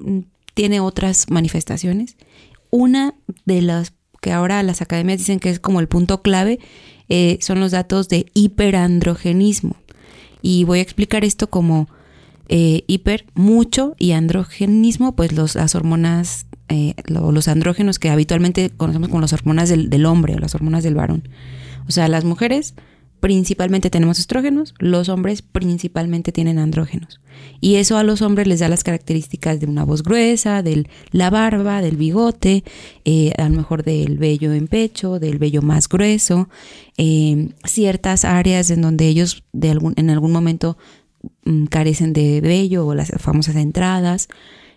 tiene 0.54 0.80
otras 0.80 1.30
manifestaciones. 1.30 2.16
Una 2.70 3.14
de 3.44 3.62
las 3.62 3.92
que 4.20 4.32
ahora 4.32 4.62
las 4.62 4.82
academias 4.82 5.18
dicen 5.18 5.40
que 5.40 5.50
es 5.50 5.60
como 5.60 5.80
el 5.80 5.88
punto 5.88 6.22
clave 6.22 6.58
eh, 7.08 7.38
son 7.40 7.60
los 7.60 7.72
datos 7.72 8.08
de 8.08 8.26
hiperandrogenismo. 8.34 9.76
Y 10.40 10.64
voy 10.64 10.80
a 10.80 10.82
explicar 10.82 11.24
esto 11.24 11.48
como 11.50 11.88
eh, 12.48 12.84
hiper, 12.86 13.26
mucho 13.34 13.94
y 13.98 14.12
androgenismo, 14.12 15.14
pues 15.14 15.32
los, 15.32 15.54
las 15.54 15.74
hormonas, 15.74 16.46
eh, 16.68 16.94
los 17.06 17.48
andrógenos 17.48 17.98
que 17.98 18.10
habitualmente 18.10 18.70
conocemos 18.70 19.08
como 19.08 19.20
las 19.20 19.32
hormonas 19.32 19.68
del, 19.68 19.90
del 19.90 20.06
hombre 20.06 20.34
o 20.34 20.38
las 20.38 20.54
hormonas 20.54 20.84
del 20.84 20.94
varón. 20.94 21.28
O 21.88 21.92
sea, 21.92 22.08
las 22.08 22.24
mujeres 22.24 22.74
principalmente 23.22 23.88
tenemos 23.88 24.18
estrógenos, 24.18 24.74
los 24.80 25.08
hombres 25.08 25.42
principalmente 25.42 26.32
tienen 26.32 26.58
andrógenos. 26.58 27.20
Y 27.60 27.76
eso 27.76 27.96
a 27.96 28.02
los 28.02 28.20
hombres 28.20 28.48
les 28.48 28.58
da 28.58 28.68
las 28.68 28.82
características 28.82 29.60
de 29.60 29.66
una 29.66 29.84
voz 29.84 30.02
gruesa, 30.02 30.64
de 30.64 30.88
la 31.12 31.30
barba, 31.30 31.82
del 31.82 31.96
bigote, 31.96 32.64
eh, 33.04 33.32
a 33.38 33.48
lo 33.48 33.54
mejor 33.54 33.84
del 33.84 34.18
vello 34.18 34.52
en 34.52 34.66
pecho, 34.66 35.20
del 35.20 35.38
vello 35.38 35.62
más 35.62 35.88
grueso, 35.88 36.48
ciertas 37.64 38.24
áreas 38.24 38.70
en 38.70 38.82
donde 38.82 39.06
ellos 39.06 39.44
de 39.52 39.70
algún, 39.70 39.94
en 39.96 40.10
algún 40.10 40.32
momento 40.32 40.76
carecen 41.70 42.12
de 42.12 42.40
vello 42.40 42.86
o 42.86 42.94
las 42.94 43.12
famosas 43.18 43.56
entradas, 43.56 44.28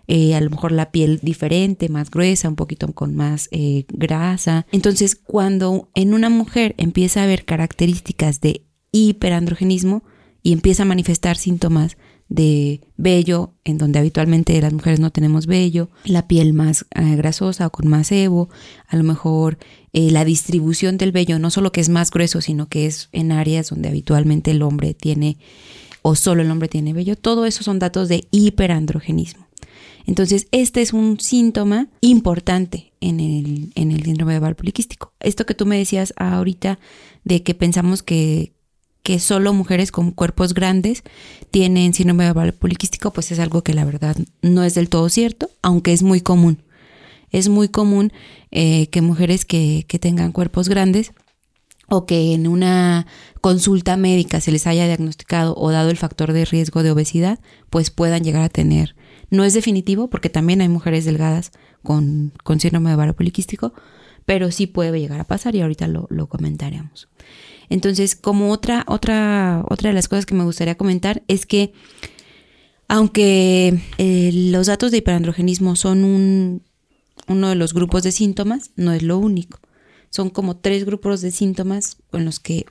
eh, 0.07 0.35
a 0.35 0.41
lo 0.41 0.49
mejor 0.51 0.71
la 0.71 0.91
piel 0.91 1.19
diferente, 1.21 1.89
más 1.89 2.11
gruesa, 2.11 2.49
un 2.49 2.55
poquito 2.55 2.91
con 2.93 3.15
más 3.15 3.49
eh, 3.51 3.85
grasa. 3.89 4.67
Entonces, 4.71 5.15
cuando 5.15 5.89
en 5.95 6.13
una 6.13 6.29
mujer 6.29 6.75
empieza 6.77 7.21
a 7.21 7.23
haber 7.23 7.45
características 7.45 8.41
de 8.41 8.65
hiperandrogenismo, 8.91 10.03
y 10.43 10.53
empieza 10.53 10.83
a 10.83 10.85
manifestar 10.85 11.37
síntomas 11.37 11.97
de 12.29 12.81
vello, 12.97 13.55
en 13.63 13.79
donde 13.79 13.97
habitualmente 13.97 14.61
las 14.61 14.73
mujeres 14.73 14.99
no 14.99 15.11
tenemos 15.11 15.47
vello, 15.47 15.89
la 16.03 16.27
piel 16.27 16.53
más 16.53 16.85
eh, 16.93 17.15
grasosa 17.15 17.65
o 17.65 17.71
con 17.71 17.87
más 17.87 18.07
sebo, 18.07 18.49
a 18.87 18.95
lo 18.95 19.03
mejor 19.03 19.57
la 19.91 20.23
distribución 20.23 20.97
del 20.97 21.13
vello, 21.13 21.39
no 21.39 21.49
solo 21.49 21.71
que 21.71 21.81
es 21.81 21.89
más 21.89 22.11
grueso, 22.11 22.41
sino 22.41 22.67
que 22.67 22.85
es 22.85 23.09
en 23.11 23.31
áreas 23.31 23.69
donde 23.69 23.89
habitualmente 23.89 24.51
el 24.51 24.61
hombre 24.61 24.93
tiene 24.93 25.37
o 26.07 26.13
solo 26.13 26.43
el 26.43 26.51
hombre 26.51 26.67
tiene 26.67 26.93
vello, 26.93 27.15
todo 27.15 27.47
eso 27.47 27.63
son 27.63 27.79
datos 27.79 28.09
de 28.09 28.27
hiperandrogenismo. 28.29 29.47
Entonces, 30.05 30.45
este 30.51 30.83
es 30.83 30.93
un 30.93 31.19
síntoma 31.19 31.87
importante 31.99 32.93
en 33.01 33.19
el, 33.19 33.71
en 33.73 33.89
el 33.91 34.03
síndrome 34.03 34.33
de 34.33 34.37
ovario 34.37 34.55
poliquístico. 34.55 35.13
Esto 35.19 35.47
que 35.47 35.55
tú 35.55 35.65
me 35.65 35.79
decías 35.79 36.13
ahorita 36.17 36.77
de 37.23 37.41
que 37.41 37.55
pensamos 37.55 38.03
que, 38.03 38.53
que 39.01 39.17
solo 39.17 39.51
mujeres 39.51 39.91
con 39.91 40.11
cuerpos 40.11 40.53
grandes 40.53 41.01
tienen 41.49 41.95
síndrome 41.95 42.25
de 42.25 42.31
ovario 42.31 42.55
poliquístico, 42.55 43.09
pues 43.09 43.31
es 43.31 43.39
algo 43.39 43.63
que 43.63 43.73
la 43.73 43.83
verdad 43.83 44.15
no 44.43 44.63
es 44.63 44.75
del 44.75 44.89
todo 44.89 45.09
cierto, 45.09 45.49
aunque 45.63 45.91
es 45.91 46.03
muy 46.03 46.21
común. 46.21 46.61
Es 47.31 47.49
muy 47.49 47.67
común 47.67 48.13
eh, 48.51 48.89
que 48.91 49.01
mujeres 49.01 49.43
que, 49.43 49.85
que 49.87 49.97
tengan 49.97 50.33
cuerpos 50.33 50.69
grandes 50.69 51.13
o 51.87 52.05
que 52.05 52.33
en 52.33 52.47
una 52.47 53.07
consulta 53.41 53.97
médica 53.97 54.41
se 54.41 54.51
les 54.51 54.67
haya 54.67 54.87
diagnosticado 54.87 55.55
o 55.55 55.71
dado 55.71 55.89
el 55.89 55.97
factor 55.97 56.33
de 56.33 56.45
riesgo 56.45 56.83
de 56.83 56.91
obesidad, 56.91 57.39
pues 57.69 57.91
puedan 57.91 58.23
llegar 58.23 58.41
a 58.41 58.49
tener. 58.49 58.95
No 59.29 59.43
es 59.43 59.53
definitivo 59.53 60.09
porque 60.09 60.29
también 60.29 60.61
hay 60.61 60.69
mujeres 60.69 61.05
delgadas 61.05 61.51
con, 61.83 62.33
con 62.43 62.59
síndrome 62.59 62.89
de 62.89 62.95
ovario 62.95 63.15
poliquístico, 63.15 63.73
pero 64.25 64.51
sí 64.51 64.67
puede 64.67 64.99
llegar 64.99 65.19
a 65.19 65.25
pasar 65.25 65.55
y 65.55 65.61
ahorita 65.61 65.87
lo, 65.87 66.07
lo 66.09 66.27
comentaremos. 66.27 67.07
Entonces, 67.69 68.15
como 68.15 68.51
otra, 68.51 68.83
otra, 68.87 69.63
otra 69.69 69.89
de 69.89 69.93
las 69.93 70.07
cosas 70.07 70.25
que 70.25 70.35
me 70.35 70.43
gustaría 70.43 70.75
comentar 70.75 71.23
es 71.27 71.45
que 71.45 71.73
aunque 72.87 73.79
eh, 73.97 74.31
los 74.51 74.67
datos 74.67 74.91
de 74.91 74.97
hiperandrogenismo 74.97 75.75
son 75.75 76.03
un, 76.03 76.61
uno 77.27 77.49
de 77.49 77.55
los 77.55 77.73
grupos 77.73 78.03
de 78.03 78.11
síntomas, 78.11 78.71
no 78.75 78.91
es 78.91 79.01
lo 79.01 79.17
único. 79.17 79.59
Son 80.15 80.29
como 80.29 80.55
tres 80.55 80.85
grupos 80.85 81.19
de 81.19 81.29
síntomas 81.29 81.97
con 82.09 82.23
los 82.23 82.39
que 82.39 82.65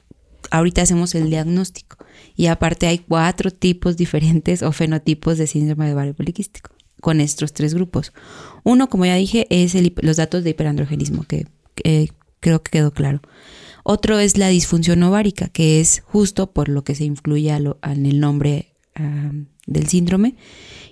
ahorita 0.50 0.80
hacemos 0.80 1.14
el 1.14 1.28
diagnóstico. 1.28 1.98
Y 2.36 2.46
aparte 2.46 2.86
hay 2.86 3.00
cuatro 3.00 3.50
tipos 3.50 3.98
diferentes 3.98 4.62
o 4.62 4.72
fenotipos 4.72 5.36
de 5.36 5.46
síndrome 5.46 5.86
de 5.86 5.92
ovario 5.92 6.14
poliquístico 6.14 6.70
con 7.02 7.20
estos 7.20 7.52
tres 7.52 7.74
grupos. 7.74 8.14
Uno, 8.62 8.88
como 8.88 9.04
ya 9.04 9.16
dije, 9.16 9.46
es 9.50 9.76
los 9.96 10.16
datos 10.16 10.42
de 10.42 10.50
hiperandrogenismo, 10.50 11.24
que 11.24 11.46
creo 12.40 12.62
que 12.62 12.70
quedó 12.70 12.94
claro. 12.94 13.20
Otro 13.82 14.18
es 14.20 14.38
la 14.38 14.48
disfunción 14.48 15.02
ovárica, 15.02 15.48
que 15.48 15.82
es 15.82 16.02
justo 16.06 16.50
por 16.50 16.70
lo 16.70 16.82
que 16.82 16.94
se 16.94 17.04
incluye 17.04 17.50
en 17.50 18.06
el 18.06 18.20
nombre 18.20 18.72
del 19.66 19.86
síndrome. 19.86 20.36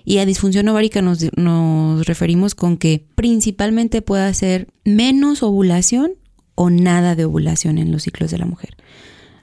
Y 0.05 0.19
a 0.19 0.27
disfunción 0.27 0.67
ovárica 0.67 1.01
nos, 1.01 1.35
nos 1.35 2.05
referimos 2.05 2.53
con 2.53 2.77
que 2.77 3.07
principalmente 3.15 4.03
puede 4.03 4.31
ser 4.35 4.67
menos 4.83 5.41
ovulación 5.41 6.11
o 6.55 6.69
nada 6.69 7.15
de 7.15 7.25
ovulación 7.25 7.77
en 7.77 7.91
los 7.91 8.03
ciclos 8.03 8.31
de 8.31 8.37
la 8.37 8.45
mujer. 8.45 8.77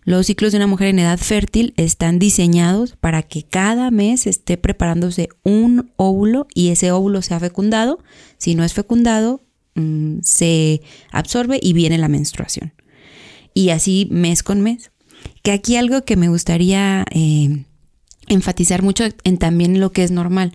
Los 0.05 0.27
ciclos 0.27 0.53
de 0.53 0.59
una 0.59 0.67
mujer 0.67 0.89
en 0.89 0.99
edad 0.99 1.19
fértil 1.19 1.75
están 1.77 2.19
diseñados 2.19 2.97
para 2.97 3.23
que 3.23 3.43
cada 3.43 3.91
mes 3.91 4.27
esté 4.27 4.57
preparándose 4.57 5.29
un 5.43 5.93
óvulo 5.97 6.47
y 6.55 6.71
ese 6.71 6.91
óvulo 6.91 7.23
sea 7.23 7.39
fecundado. 7.39 7.99
Si 8.39 8.55
no 8.55 8.65
es 8.65 8.73
fecundado, 8.73 9.43
mm, 9.75 10.19
se 10.23 10.81
absorbe 11.13 11.61
y 11.63 11.75
viene 11.75 11.99
la 11.99 12.09
menstruación 12.09 12.73
y 13.55 13.71
así 13.71 14.09
mes 14.11 14.43
con 14.43 14.61
mes. 14.61 14.91
Que 15.43 15.53
aquí 15.53 15.77
algo 15.77 16.05
que 16.05 16.17
me 16.17 16.29
gustaría 16.29 17.05
eh, 17.11 17.65
enfatizar 18.27 18.83
mucho 18.83 19.05
en 19.25 19.39
también 19.39 19.81
lo 19.81 19.93
que 19.93 20.03
es 20.05 20.11
normal. 20.11 20.53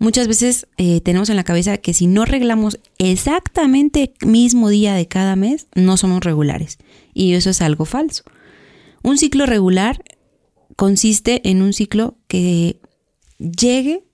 Muchas 0.00 0.28
veces 0.28 0.66
eh, 0.78 1.02
tenemos 1.02 1.28
en 1.28 1.36
la 1.36 1.44
cabeza 1.44 1.76
que 1.76 1.92
si 1.92 2.06
no 2.06 2.24
reglamos 2.24 2.80
exactamente 2.96 4.14
el 4.18 4.28
mismo 4.28 4.70
día 4.70 4.94
de 4.94 5.06
cada 5.06 5.36
mes, 5.36 5.66
no 5.74 5.98
somos 5.98 6.24
regulares. 6.24 6.78
Y 7.12 7.34
eso 7.34 7.50
es 7.50 7.60
algo 7.60 7.84
falso. 7.84 8.24
Un 9.02 9.18
ciclo 9.18 9.44
regular 9.44 10.02
consiste 10.76 11.46
en 11.50 11.60
un 11.60 11.74
ciclo 11.74 12.16
que 12.28 12.80
llegue 13.38 14.04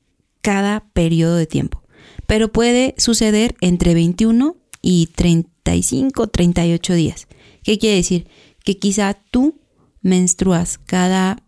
cada 0.40 0.88
periodo 0.92 1.36
de 1.36 1.46
tiempo, 1.46 1.84
pero 2.26 2.50
puede 2.50 2.96
suceder 2.98 3.54
entre 3.60 3.94
21 3.94 4.56
y 4.82 5.06
35, 5.14 6.26
38 6.26 6.94
días. 6.94 7.28
¿Qué 7.62 7.78
quiere 7.78 7.94
decir? 7.94 8.26
Que 8.64 8.76
quizá 8.76 9.14
tú 9.30 9.60
menstruas 10.00 10.78
cada 10.78 11.44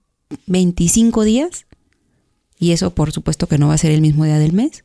25 0.47 1.25
días 1.25 1.67
y 2.59 2.73
eso 2.73 2.95
por 2.95 3.13
supuesto 3.13 3.47
que 3.47 3.59
no 3.59 3.69
va 3.69 3.75
a 3.75 3.79
ser 3.79 3.93
el 3.93 4.01
mismo 4.01 4.25
día 4.25 4.39
del 4.39 4.53
mes. 4.53 4.85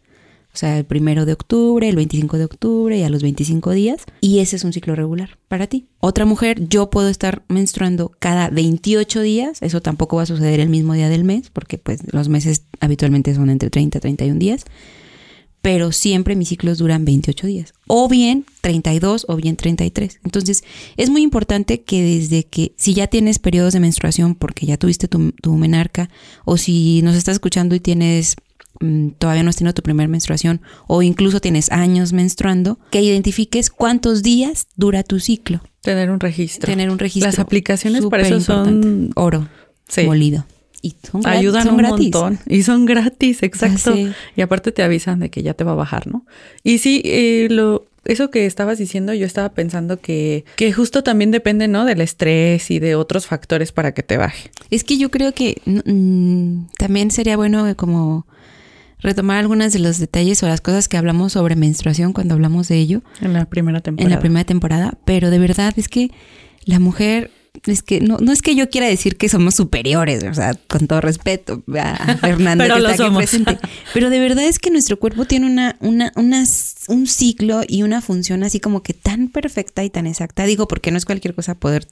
O 0.54 0.58
sea, 0.58 0.78
el 0.78 0.86
primero 0.86 1.26
de 1.26 1.34
octubre, 1.34 1.90
el 1.90 1.96
25 1.96 2.38
de 2.38 2.46
octubre 2.46 2.96
y 2.96 3.02
a 3.02 3.10
los 3.10 3.24
25 3.24 3.72
días. 3.72 4.04
Y 4.22 4.38
ese 4.38 4.56
es 4.56 4.64
un 4.64 4.72
ciclo 4.72 4.96
regular 4.96 5.40
para 5.48 5.66
ti. 5.66 5.88
Otra 6.00 6.26
mujer, 6.26 6.68
yo 6.70 6.92
puedo 6.92 7.10
estar 7.10 7.42
menstruando 7.48 8.12
cada 8.20 8.50
28 8.50 9.22
días. 9.22 9.64
Eso 9.64 9.82
tampoco 9.82 10.18
va 10.18 10.24
a 10.24 10.28
suceder 10.28 10.60
el 10.60 10.70
mismo 10.70 10.94
día 10.94 11.10
del 11.10 11.24
mes, 11.24 11.50
porque 11.52 11.80
pues 11.80 12.02
los 12.14 12.30
meses 12.30 12.66
habitualmente 12.82 13.34
son 13.34 13.50
entre 13.50 13.72
30 13.72 13.98
y 13.98 14.02
31 14.02 14.40
días 14.40 14.66
pero 15.64 15.94
siempre 15.94 16.36
mis 16.36 16.50
ciclos 16.50 16.78
duran 16.78 17.06
28 17.06 17.48
días, 17.48 17.74
o 17.88 18.10
bien 18.10 18.46
32 18.60 19.26
o 19.30 19.38
bien 19.38 19.56
33. 19.56 20.20
Entonces, 20.26 20.66
es 20.98 21.10
muy 21.10 21.22
importante 21.22 21.84
que 21.84 22.04
desde 22.04 22.44
que, 22.44 22.74
si 22.76 22.94
ya 22.94 23.08
tienes 23.08 23.40
periodos 23.40 23.72
de 23.72 23.80
menstruación 23.80 24.36
porque 24.36 24.66
ya 24.66 24.76
tuviste 24.76 25.08
tu, 25.08 25.56
menarca, 25.56 26.10
o 26.44 26.58
si 26.58 27.02
nos 27.02 27.16
estás 27.16 27.36
escuchando 27.36 27.76
y 27.76 27.80
tienes 27.80 28.36
mm, 28.82 29.12
todavía 29.18 29.44
no 29.44 29.52
has 29.52 29.56
tenido 29.56 29.74
tu 29.74 29.84
primera 29.84 30.10
menstruación 30.10 30.60
o 30.86 31.02
incluso 31.02 31.40
tienes 31.40 31.72
años 31.72 32.12
menstruando, 32.12 32.78
que 32.92 33.02
identifiques 33.02 33.70
cuántos 33.70 34.22
días 34.22 34.68
dura 34.76 35.04
tu 35.04 35.22
ciclo. 35.22 35.62
Tener 35.82 36.10
un 36.10 36.20
registro. 36.20 36.66
Tener 36.66 36.90
un 36.90 37.00
registro. 37.00 37.30
Las 37.30 37.40
aplicaciones 37.40 38.06
para 38.08 38.28
eso 38.28 38.42
son 38.42 39.12
oro 39.16 39.48
molido 40.06 40.46
y 40.84 40.96
ayudan 41.26 41.70
un 41.70 41.82
montón 41.82 42.40
y 42.46 42.62
son 42.64 42.86
gratis, 42.86 43.42
exacto. 43.42 43.96
Ah, 43.96 44.14
y 44.36 44.42
aparte 44.42 44.72
te 44.72 44.84
avisan 44.84 45.20
de 45.22 45.30
que 45.30 45.42
ya 45.42 45.54
te 45.54 45.64
va 45.64 45.72
a 45.72 45.76
bajar, 45.76 46.06
¿no? 46.08 46.26
Y 46.62 46.78
sí, 46.80 47.02
eh, 47.06 47.48
lo 47.50 47.86
eso 48.06 48.32
que 48.32 48.46
estabas 48.46 48.78
diciendo, 48.78 49.14
yo 49.14 49.26
estaba 49.26 49.50
pensando 49.54 50.02
que, 50.02 50.44
que 50.58 50.74
justo 50.74 51.04
también 51.04 51.32
depende, 51.32 51.70
¿no? 51.70 51.86
Del 51.86 52.02
estrés 52.02 52.70
y 52.70 52.80
de 52.80 52.96
otros 52.96 53.28
factores 53.28 53.72
para 53.72 53.94
que 53.94 54.04
te 54.04 54.18
baje. 54.18 54.52
Es 54.70 54.84
que 54.84 54.98
yo 54.98 55.10
creo 55.10 55.34
que 55.34 55.62
mm, 55.66 56.66
también 56.78 57.12
sería 57.12 57.38
bueno 57.38 57.74
como 57.78 58.28
retomar 59.00 59.38
algunos 59.38 59.72
de 59.72 59.80
los 59.80 60.00
detalles 60.00 60.44
o 60.44 60.48
las 60.48 60.60
cosas 60.60 60.90
que 60.90 60.98
hablamos 60.98 61.34
sobre 61.34 61.56
menstruación 61.56 62.12
cuando 62.12 62.34
hablamos 62.34 62.68
de 62.68 62.78
ello. 62.78 63.04
En 63.22 63.32
la 63.34 63.46
primera 63.46 63.80
temporada. 63.80 64.06
En 64.06 64.14
la 64.14 64.20
primera 64.20 64.44
temporada, 64.44 64.98
pero 65.06 65.30
de 65.30 65.40
verdad 65.40 65.74
es 65.78 65.88
que 65.88 66.12
la 66.66 66.80
mujer 66.80 67.32
es 67.66 67.84
que 67.84 68.02
no, 68.02 68.18
no 68.18 68.32
es 68.32 68.42
que 68.42 68.56
yo 68.56 68.70
quiera 68.70 68.88
decir 68.88 69.16
que 69.16 69.30
somos 69.30 69.56
superiores, 69.56 70.24
o 70.24 70.34
sea, 70.34 70.54
con 70.68 70.88
todo 70.88 71.02
respeto 71.02 71.64
a 71.80 72.18
Fernanda 72.22 72.66
Pero 72.66 72.76
que 72.76 72.92
está 72.92 73.06
aquí 73.06 73.16
presente. 73.16 73.60
Pero 73.94 74.10
de 74.10 74.20
verdad 74.20 74.46
es 74.46 74.60
que 74.60 74.72
nuestro 74.72 74.98
cuerpo 74.98 75.26
tiene 75.26 75.46
una, 75.46 75.78
una, 75.80 76.12
una, 76.16 76.44
un 76.88 77.08
ciclo 77.08 77.62
y 77.68 77.84
una 77.84 78.02
función 78.02 78.44
así 78.44 78.60
como 78.60 78.82
que 78.82 78.94
tan 78.94 79.30
perfecta 79.30 79.84
y 79.84 79.90
tan 79.90 80.08
exacta. 80.08 80.46
Digo, 80.46 80.68
porque 80.68 80.92
no 80.92 80.98
es 80.98 81.06
cualquier 81.06 81.36
cosa 81.36 81.56
poder 81.56 81.88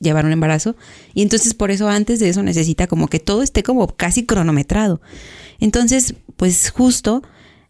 llevar 0.00 0.24
un 0.24 0.32
embarazo. 0.32 0.74
Y 1.14 1.22
entonces 1.22 1.54
por 1.54 1.70
eso 1.70 1.88
antes 1.88 2.18
de 2.18 2.30
eso 2.30 2.42
necesita 2.42 2.86
como 2.86 3.08
que 3.08 3.20
todo 3.20 3.42
esté 3.42 3.62
como 3.62 3.86
casi 3.88 4.24
cronometrado. 4.24 5.00
Entonces, 5.60 6.14
pues 6.36 6.70
justo 6.70 7.22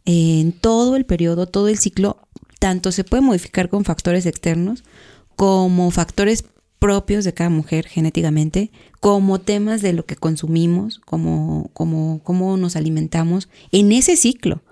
en 0.05 0.53
todo 0.53 0.97
el 0.97 1.05
periodo, 1.05 1.47
todo 1.47 1.69
el 1.69 1.79
ciclo, 1.79 2.21
tanto 2.61 2.93
se 2.93 3.05
puede 3.05 3.23
modificar 3.23 3.69
con 3.69 3.85
factores 3.85 4.25
externos 4.27 4.85
como 5.37 5.91
factores 5.91 6.45
propios 6.79 7.25
de 7.25 7.35
cada 7.35 7.51
mujer 7.51 7.87
genéticamente, 7.87 8.71
como 9.01 9.41
temas 9.41 9.83
de 9.83 9.93
lo 9.93 10.07
que 10.07 10.17
consumimos, 10.17 11.01
como, 11.05 11.71
como, 11.73 12.21
cómo 12.23 12.57
nos 12.57 12.77
alimentamos 12.77 13.49
en 13.73 13.93
ese 13.93 14.17
ciclo. 14.17 14.63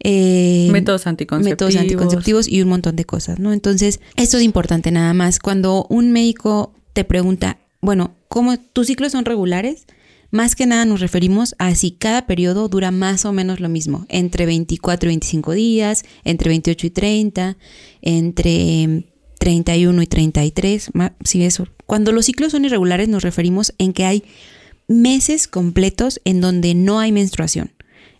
Eh, 0.00 0.68
métodos 0.70 1.06
anticonceptivos. 1.06 1.52
Métodos 1.52 1.76
anticonceptivos 1.76 2.48
y 2.48 2.60
un 2.60 2.68
montón 2.68 2.94
de 2.96 3.04
cosas, 3.04 3.38
¿no? 3.38 3.52
Entonces, 3.52 4.00
esto 4.16 4.36
es 4.36 4.42
importante 4.42 4.90
nada 4.90 5.14
más. 5.14 5.38
Cuando 5.38 5.86
un 5.88 6.12
médico 6.12 6.74
te 6.92 7.04
pregunta, 7.04 7.58
bueno, 7.80 8.14
¿cómo 8.28 8.58
tus 8.58 8.88
ciclos 8.88 9.12
son 9.12 9.24
regulares? 9.24 9.86
Más 10.30 10.56
que 10.56 10.66
nada 10.66 10.84
nos 10.84 11.00
referimos 11.00 11.54
a 11.58 11.74
si 11.74 11.92
cada 11.92 12.26
periodo 12.26 12.68
dura 12.68 12.90
más 12.90 13.24
o 13.24 13.32
menos 13.32 13.60
lo 13.60 13.68
mismo, 13.68 14.04
entre 14.08 14.46
24 14.46 15.08
y 15.08 15.12
25 15.12 15.52
días, 15.52 16.04
entre 16.24 16.48
28 16.48 16.86
y 16.86 16.90
30, 16.90 17.56
entre 18.02 19.13
31 19.44 20.00
y 20.00 20.06
33, 20.06 20.90
sí, 21.22 21.44
eso. 21.44 21.68
Cuando 21.84 22.12
los 22.12 22.24
ciclos 22.24 22.52
son 22.52 22.64
irregulares 22.64 23.10
nos 23.10 23.22
referimos 23.22 23.74
en 23.76 23.92
que 23.92 24.06
hay 24.06 24.24
meses 24.88 25.48
completos 25.48 26.18
en 26.24 26.40
donde 26.40 26.74
no 26.74 26.98
hay 26.98 27.12
menstruación. 27.12 27.72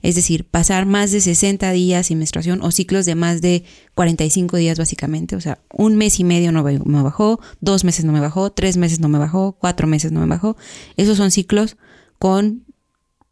Es 0.03 0.17
decir, 0.17 0.45
pasar 0.45 0.85
más 0.85 1.13
de 1.13 1.23
60 1.23 1.73
días 1.73 2.09
sin 2.09 2.19
menstruación 2.19 2.61
o 2.61 2.71
ciclos 2.71 3.07
de 3.07 3.15
más 3.15 3.41
de 3.41 3.65
45 3.95 4.59
días 4.59 4.79
básicamente. 4.79 5.35
O 5.35 5.41
sea, 5.41 5.61
un 5.73 5.97
mes 5.97 6.21
y 6.21 6.25
medio 6.25 6.53
no 6.53 6.63
me 6.63 7.03
bajó, 7.03 7.41
dos 7.63 7.85
meses 7.85 8.05
no 8.05 8.13
me 8.13 8.21
bajó, 8.21 8.53
tres 8.53 8.77
meses 8.77 9.01
no 9.01 9.09
me 9.09 9.19
bajó, 9.19 9.57
cuatro 9.59 9.87
meses 9.87 10.13
no 10.13 10.21
me 10.21 10.27
bajó. 10.27 10.59
Esos 10.99 11.17
son 11.17 11.31
ciclos 11.31 11.79
con 12.19 12.65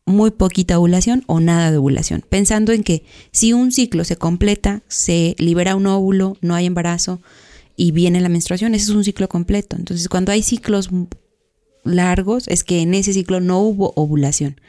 muy 0.06 0.30
poquita 0.30 0.78
ovulación 0.78 1.24
o 1.26 1.40
nada 1.40 1.70
de 1.70 1.76
ovulación. 1.76 2.24
Pensando 2.26 2.72
en 2.72 2.84
que 2.84 3.04
si 3.32 3.52
un 3.52 3.70
ciclo 3.70 4.04
se 4.04 4.16
completa, 4.16 4.82
se 4.88 5.36
libera 5.38 5.76
un 5.76 5.86
óvulo, 5.86 6.38
no 6.40 6.54
hay 6.54 6.64
embarazo 6.64 7.20
y 7.76 7.92
viene 7.92 8.20
la 8.20 8.28
menstruación, 8.28 8.74
ese 8.74 8.90
es 8.90 8.96
un 8.96 9.04
ciclo 9.04 9.28
completo. 9.28 9.76
Entonces, 9.76 10.08
cuando 10.08 10.32
hay 10.32 10.42
ciclos 10.42 10.90
largos, 11.84 12.48
es 12.48 12.64
que 12.64 12.80
en 12.80 12.94
ese 12.94 13.12
ciclo 13.12 13.40
no 13.40 13.60
hubo 13.60 13.92
ovulación. 13.96 14.60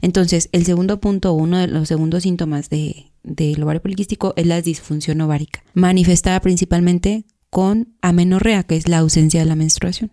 Entonces, 0.00 0.48
el 0.52 0.64
segundo 0.64 1.00
punto, 1.00 1.32
uno 1.32 1.58
de 1.58 1.68
los 1.68 1.88
segundos 1.88 2.22
síntomas 2.22 2.68
de, 2.68 3.06
del 3.22 3.62
ovario 3.62 3.82
poliquístico 3.82 4.34
es 4.36 4.46
la 4.46 4.60
disfunción 4.60 5.20
ovárica, 5.20 5.62
manifestada 5.74 6.40
principalmente 6.40 7.24
con 7.50 7.94
amenorrea, 8.02 8.64
que 8.64 8.76
es 8.76 8.88
la 8.88 8.98
ausencia 8.98 9.40
de 9.40 9.46
la 9.46 9.56
menstruación. 9.56 10.10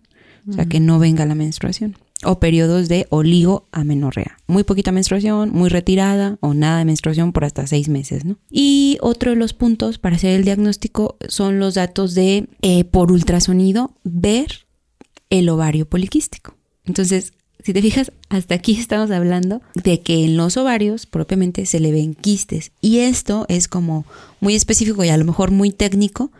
O 0.48 0.52
sea, 0.52 0.66
que 0.66 0.78
no 0.78 1.00
venga 1.00 1.26
la 1.26 1.34
menstruación 1.34 1.96
o 2.24 2.40
periodos 2.40 2.88
de 2.88 3.06
oligoamenorrea. 3.10 4.38
Muy 4.46 4.64
poquita 4.64 4.92
menstruación, 4.92 5.50
muy 5.50 5.68
retirada 5.68 6.38
o 6.40 6.54
nada 6.54 6.78
de 6.78 6.84
menstruación 6.86 7.32
por 7.32 7.44
hasta 7.44 7.66
seis 7.66 7.88
meses. 7.88 8.24
¿no? 8.24 8.38
Y 8.50 8.98
otro 9.00 9.30
de 9.30 9.36
los 9.36 9.52
puntos 9.52 9.98
para 9.98 10.16
hacer 10.16 10.32
el 10.32 10.44
diagnóstico 10.44 11.16
son 11.28 11.58
los 11.58 11.74
datos 11.74 12.14
de 12.14 12.48
eh, 12.62 12.84
por 12.84 13.12
ultrasonido 13.12 13.92
ver 14.04 14.66
el 15.30 15.48
ovario 15.48 15.86
poliquístico. 15.88 16.54
Entonces, 16.84 17.32
si 17.62 17.72
te 17.72 17.82
fijas, 17.82 18.12
hasta 18.28 18.54
aquí 18.54 18.78
estamos 18.78 19.10
hablando 19.10 19.60
de 19.74 20.00
que 20.00 20.24
en 20.24 20.36
los 20.36 20.56
ovarios 20.56 21.04
propiamente 21.06 21.66
se 21.66 21.80
le 21.80 21.90
ven 21.90 22.14
quistes. 22.14 22.70
Y 22.80 22.98
esto 22.98 23.44
es 23.48 23.66
como 23.66 24.06
muy 24.40 24.54
específico 24.54 25.02
y 25.02 25.08
a 25.08 25.16
lo 25.16 25.24
mejor 25.24 25.50
muy 25.50 25.72
técnico, 25.72 26.30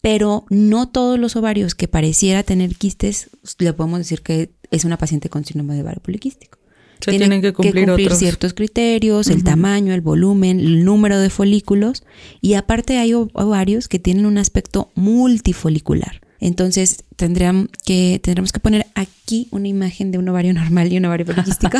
pero 0.00 0.46
no 0.48 0.88
todos 0.88 1.18
los 1.18 1.36
ovarios 1.36 1.74
que 1.74 1.86
pareciera 1.86 2.42
tener 2.42 2.76
quistes 2.76 3.28
le 3.58 3.72
podemos 3.74 3.98
decir 3.98 4.22
que 4.22 4.53
es 4.70 4.84
una 4.84 4.98
paciente 4.98 5.28
con 5.28 5.44
síndrome 5.44 5.74
de 5.74 5.82
ovario 5.82 6.02
poliquístico. 6.02 6.58
Se 7.00 7.10
tienen 7.10 7.42
que 7.42 7.52
cumplir, 7.52 8.14
ciertos 8.14 8.54
criterios, 8.54 9.28
el 9.28 9.44
tamaño, 9.44 9.92
el 9.92 10.00
volumen, 10.00 10.58
el 10.60 10.84
número 10.84 11.18
de 11.18 11.28
folículos 11.28 12.02
y 12.40 12.54
aparte 12.54 12.98
hay 12.98 13.12
ovarios 13.14 13.88
que 13.88 13.98
tienen 13.98 14.26
un 14.26 14.38
aspecto 14.38 14.90
multifolicular. 14.94 16.22
Entonces 16.40 17.04
tendríamos 17.16 17.68
que, 17.84 18.20
tendremos 18.22 18.52
que 18.52 18.60
poner 18.60 18.86
aquí 18.94 19.48
una 19.50 19.68
imagen 19.68 20.12
de 20.12 20.18
un 20.18 20.28
ovario 20.28 20.54
normal 20.54 20.92
y 20.92 20.98
un 20.98 21.04
ovario 21.04 21.26
poliquístico. 21.26 21.78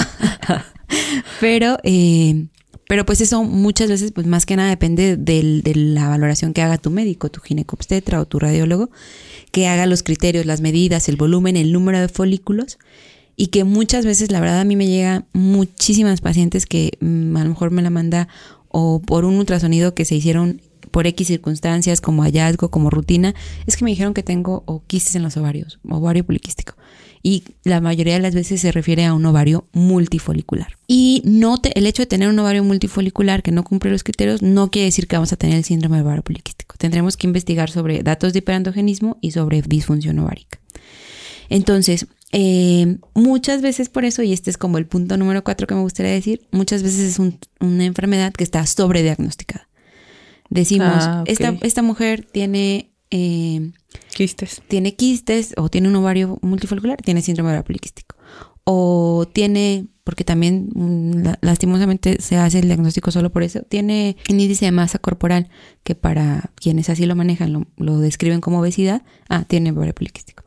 Pero 1.41 1.79
eh, 1.85 2.47
pero 2.88 3.07
pues 3.07 3.21
eso 3.21 3.43
muchas 3.45 3.88
veces, 3.88 4.12
pues 4.12 4.26
más 4.26 4.47
que 4.47 4.57
nada 4.57 4.69
depende 4.69 5.17
de 5.17 5.73
la 5.75 6.09
valoración 6.09 6.53
que 6.53 6.62
haga 6.62 6.79
tu 6.79 6.91
médico, 6.91 7.31
tu 7.31 7.41
ginecobstetra 7.41 8.21
o 8.21 8.26
tu 8.26 8.38
radiólogo, 8.38 8.91
que 9.53 9.69
haga 9.69 9.87
los 9.87 10.03
criterios, 10.03 10.47
las 10.47 10.61
medidas, 10.61 11.09
el 11.09 11.17
volumen, 11.17 11.57
el 11.57 11.73
número 11.73 12.00
de 12.00 12.09
folículos. 12.09 12.79
Y 13.37 13.49
que 13.49 13.64
muchas 13.64 14.05
veces, 14.05 14.31
la 14.31 14.41
verdad, 14.41 14.61
a 14.61 14.64
mí 14.64 14.76
me 14.76 14.87
llega 14.87 15.26
muchísimas 15.33 16.21
pacientes 16.21 16.67
que 16.67 16.93
mm, 17.00 17.37
a 17.37 17.43
lo 17.43 17.50
mejor 17.50 17.73
me 17.73 17.83
la 17.83 17.91
manda 17.91 18.29
o 18.69 19.00
por 19.00 19.25
un 19.25 19.35
ultrasonido 19.37 19.95
que 19.95 20.05
se 20.05 20.14
hicieron 20.14 20.61
por 20.93 21.09
X 21.09 21.26
circunstancias, 21.26 22.00
como 22.00 22.23
hallazgo, 22.23 22.71
como 22.71 22.91
rutina, 22.91 23.35
es 23.67 23.76
que 23.76 23.85
me 23.85 23.91
dijeron 23.91 24.14
que 24.14 24.23
tengo 24.23 24.62
o 24.67 24.85
quistes 24.87 25.17
en 25.17 25.25
los 25.25 25.37
ovarios, 25.37 25.81
ovario 25.88 26.25
poliquístico 26.25 26.74
y 27.26 27.43
la 27.64 27.81
mayoría 27.81 28.12
de 28.12 28.21
las 28.21 28.35
veces 28.35 28.61
se 28.61 28.71
refiere 28.71 29.07
a 29.07 29.14
un 29.14 29.25
ovario 29.25 29.66
multifolicular. 29.73 30.76
Y 30.87 31.23
no 31.25 31.59
el 31.75 31.87
hecho 31.87 32.02
de 32.02 32.07
tener 32.07 32.28
un 32.28 32.38
ovario 32.38 32.62
multifolicular 32.62 33.43
que 33.43 33.50
no 33.50 33.64
cumple 33.64 33.90
los 33.90 34.04
criterios 34.04 34.43
no 34.43 34.71
quiere 34.71 34.85
decir 34.85 35.09
que 35.09 35.16
vamos 35.16 35.33
a 35.33 35.37
tener 35.37 35.57
el 35.57 35.64
síndrome 35.64 35.97
de 35.97 36.02
ovario 36.02 36.23
poliquístico. 36.23 36.76
Tendremos 36.76 37.16
que 37.16 37.26
investigar 37.26 37.71
sobre 37.71 38.02
datos 38.02 38.35
de 38.35 38.40
hiperandogenismo 38.40 39.16
y 39.23 39.31
sobre 39.31 39.62
disfunción 39.62 40.19
ovárica. 40.19 40.61
Entonces, 41.49 42.07
eh, 42.33 42.99
muchas 43.14 43.62
veces 43.62 43.88
por 43.88 44.04
eso, 44.04 44.23
y 44.23 44.35
este 44.35 44.50
es 44.50 44.59
como 44.59 44.76
el 44.76 44.87
punto 44.87 45.16
número 45.16 45.43
cuatro 45.43 45.66
que 45.66 45.75
me 45.75 45.81
gustaría 45.81 46.12
decir, 46.12 46.47
muchas 46.50 46.83
veces 46.83 47.19
es 47.19 47.19
una 47.19 47.85
enfermedad 47.87 48.35
que 48.35 48.45
está 48.45 48.66
sobrediagnosticada. 48.66 49.66
Decimos, 50.50 50.99
ah, 51.00 51.25
esta, 51.27 51.57
esta 51.62 51.81
mujer 51.81 52.27
tiene 52.31 52.90
eh, 53.11 53.70
quistes. 54.14 54.62
Tiene 54.68 54.94
quistes 54.94 55.54
o 55.57 55.68
tiene 55.68 55.88
un 55.88 55.96
ovario 55.96 56.38
multifolicular, 56.42 56.98
tiene 57.02 57.22
síndrome 57.22 57.50
ovario 57.50 57.64
poliquístico. 57.64 58.16
O 58.64 59.26
tiene, 59.33 59.87
porque 60.04 60.24
también 60.24 60.70
mm, 60.74 61.22
lastimosamente 61.42 62.20
se 62.20 62.37
hace 62.37 62.61
el 62.61 62.66
diagnóstico 62.66 63.11
solo 63.11 63.30
por 63.30 63.42
eso, 63.42 63.62
tiene 63.62 64.16
un 64.30 64.40
índice 64.40 64.64
de 64.64 64.72
masa 64.72 64.98
corporal 64.98 65.48
que 65.83 65.94
para 65.94 66.50
quienes 66.54 66.88
así 66.88 67.04
lo 67.04 67.14
manejan 67.14 67.66
lo, 67.76 67.98
describen 67.98 68.40
como 68.40 68.61
obesidad. 68.61 69.02
Ah, 69.28 69.44
tiene 69.46 69.72
ovario 69.72 69.94
poliquístico. 69.94 70.44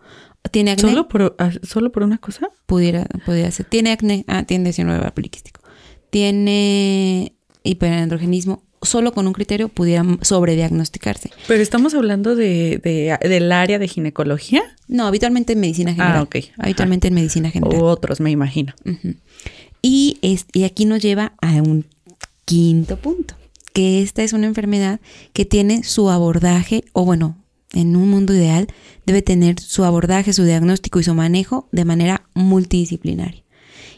¿Tiene 0.51 0.71
acné? 0.71 0.89
¿Solo 0.89 1.07
por, 1.07 1.36
ah, 1.39 1.51
¿Solo 1.62 1.91
por 1.91 2.03
una 2.03 2.17
cosa? 2.17 2.49
Pudiera, 2.65 3.05
pudiera 3.25 3.51
ser. 3.51 3.65
¿Tiene 3.65 3.91
acné? 3.91 4.23
Ah, 4.27 4.43
tiene 4.43 4.73
síndrome 4.73 4.99
ovario 4.99 5.13
poliquístico. 5.13 5.62
¿Tiene 6.10 7.36
hiperandrogenismo? 7.63 8.63
Solo 8.88 9.13
con 9.13 9.28
un 9.28 9.34
criterio 9.34 9.69
pudieran 9.69 10.19
sobrediagnosticarse. 10.21 11.32
Pero 11.47 11.62
estamos 11.62 11.93
hablando 11.93 12.36
de, 12.36 13.17
del 13.21 13.52
área 13.52 13.80
de 13.80 13.88
ginecología. 13.88 14.63
No, 14.88 15.06
habitualmente 15.06 15.54
en 15.54 15.60
medicina 15.60 15.93
general. 15.93 16.17
Ah, 16.17 16.23
ok. 16.23 16.36
Habitualmente 16.58 17.10
en 17.10 17.13
medicina 17.13 17.52
general. 17.52 17.82
U 17.82 17.86
otros, 17.86 18.19
me 18.19 18.32
imagino. 18.32 18.73
y, 19.82 20.17
es, 20.21 20.45
y 20.54 20.63
aquí 20.63 20.86
nos 20.86 21.02
lleva 21.02 21.34
a 21.41 21.54
un 21.62 21.86
quinto 22.45 22.97
punto, 22.97 23.36
que 23.73 24.02
esta 24.02 24.23
es 24.23 24.34
una 24.34 24.47
enfermedad 24.47 25.00
que 25.34 25.45
tiene 25.45 25.84
su 25.84 26.10
abordaje, 26.10 26.86
o 26.93 27.04
bueno, 27.06 27.38
en 27.73 27.95
un 27.95 28.10
mundo 28.10 28.34
ideal, 28.34 28.67
debe 29.06 29.21
tener 29.21 29.60
su 29.60 29.84
abordaje, 29.84 30.34
su 30.34 30.43
diagnóstico 30.43 31.00
y 31.00 31.04
su 31.04 31.13
manejo 31.13 31.67
de 31.71 31.86
manera 31.86 32.28
multidisciplinaria. 32.34 33.43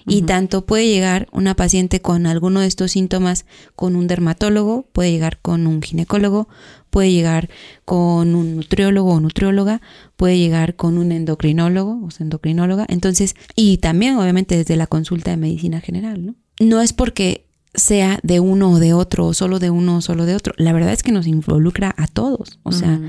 Y 0.05 0.23
tanto 0.23 0.65
puede 0.65 0.87
llegar 0.87 1.27
una 1.31 1.55
paciente 1.55 2.01
con 2.01 2.25
alguno 2.25 2.61
de 2.61 2.67
estos 2.67 2.91
síntomas 2.91 3.45
con 3.75 3.95
un 3.95 4.07
dermatólogo, 4.07 4.87
puede 4.91 5.11
llegar 5.11 5.39
con 5.39 5.67
un 5.67 5.81
ginecólogo, 5.81 6.47
puede 6.89 7.11
llegar 7.11 7.49
con 7.85 8.35
un 8.35 8.55
nutriólogo 8.55 9.13
o 9.13 9.19
nutrióloga, 9.19 9.81
puede 10.15 10.37
llegar 10.37 10.75
con 10.75 10.97
un 10.97 11.11
endocrinólogo 11.11 12.01
o 12.03 12.09
endocrinóloga. 12.19 12.85
Entonces, 12.89 13.35
y 13.55 13.77
también 13.77 14.17
obviamente 14.17 14.57
desde 14.57 14.75
la 14.75 14.87
consulta 14.87 15.31
de 15.31 15.37
medicina 15.37 15.81
general, 15.81 16.25
¿no? 16.25 16.35
No 16.59 16.81
es 16.81 16.93
porque 16.93 17.45
sea 17.73 18.19
de 18.23 18.39
uno 18.39 18.71
o 18.71 18.79
de 18.79 18.93
otro, 18.93 19.27
o 19.27 19.33
solo 19.33 19.59
de 19.59 19.69
uno 19.69 19.97
o 19.97 20.01
solo 20.01 20.25
de 20.25 20.35
otro. 20.35 20.53
La 20.57 20.73
verdad 20.73 20.91
es 20.91 21.03
que 21.03 21.11
nos 21.11 21.27
involucra 21.27 21.93
a 21.97 22.07
todos, 22.07 22.59
o 22.63 22.71
sea, 22.71 22.99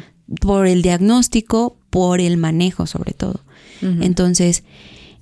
por 0.40 0.66
el 0.66 0.83
diagnóstico, 0.83 1.79
por 1.88 2.20
el 2.20 2.37
manejo 2.37 2.87
sobre 2.87 3.12
todo. 3.12 3.40
Entonces, 3.83 4.64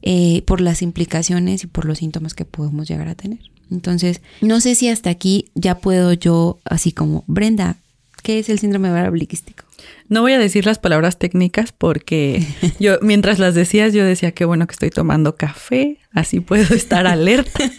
eh, 0.02 0.42
por 0.42 0.60
las 0.60 0.82
implicaciones 0.82 1.64
y 1.64 1.66
por 1.66 1.84
los 1.84 1.98
síntomas 1.98 2.34
que 2.34 2.44
podemos 2.44 2.88
llegar 2.88 3.08
a 3.08 3.14
tener. 3.14 3.40
Entonces, 3.70 4.22
no 4.40 4.60
sé 4.60 4.74
si 4.74 4.88
hasta 4.88 5.10
aquí 5.10 5.46
ya 5.54 5.78
puedo 5.78 6.12
yo, 6.12 6.58
así 6.64 6.92
como, 6.92 7.24
Brenda, 7.26 7.76
¿qué 8.22 8.38
es 8.38 8.48
el 8.48 8.58
síndrome 8.58 8.90
ovario 8.90 9.10
poliquístico? 9.10 9.64
No 10.08 10.22
voy 10.22 10.32
a 10.32 10.38
decir 10.38 10.64
las 10.64 10.78
palabras 10.78 11.18
técnicas 11.18 11.72
porque 11.72 12.46
yo, 12.80 12.98
mientras 13.02 13.38
las 13.38 13.54
decías, 13.54 13.92
yo 13.92 14.04
decía 14.04 14.32
que 14.32 14.44
bueno 14.44 14.66
que 14.66 14.72
estoy 14.72 14.90
tomando 14.90 15.36
café, 15.36 15.98
así 16.12 16.40
puedo 16.40 16.74
estar 16.74 17.06
alerta. 17.06 17.70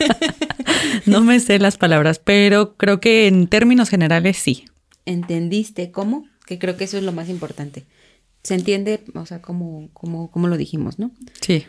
no 1.05 1.21
me 1.21 1.39
sé 1.39 1.59
las 1.59 1.77
palabras, 1.77 2.19
pero 2.19 2.75
creo 2.77 2.99
que 2.99 3.27
en 3.27 3.47
términos 3.47 3.89
generales 3.89 4.37
sí. 4.37 4.65
¿Entendiste 5.05 5.91
cómo? 5.91 6.27
Que 6.45 6.59
creo 6.59 6.77
que 6.77 6.83
eso 6.83 6.97
es 6.97 7.03
lo 7.03 7.11
más 7.11 7.29
importante. 7.29 7.85
Se 8.43 8.55
entiende, 8.55 9.01
o 9.15 9.25
sea, 9.25 9.41
como, 9.41 9.89
como, 9.93 10.31
como 10.31 10.47
lo 10.47 10.57
dijimos, 10.57 10.99
¿no? 10.99 11.11
Sí. 11.41 11.65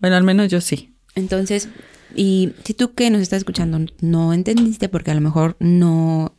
Bueno, 0.00 0.16
al 0.16 0.24
menos 0.24 0.50
yo 0.50 0.60
sí. 0.60 0.94
Entonces, 1.14 1.68
y 2.14 2.52
si 2.64 2.74
tú 2.74 2.94
que 2.94 3.10
nos 3.10 3.20
estás 3.20 3.38
escuchando 3.38 3.78
no 4.00 4.32
entendiste 4.32 4.88
porque 4.88 5.10
a 5.10 5.14
lo 5.14 5.20
mejor 5.20 5.56
no, 5.58 6.34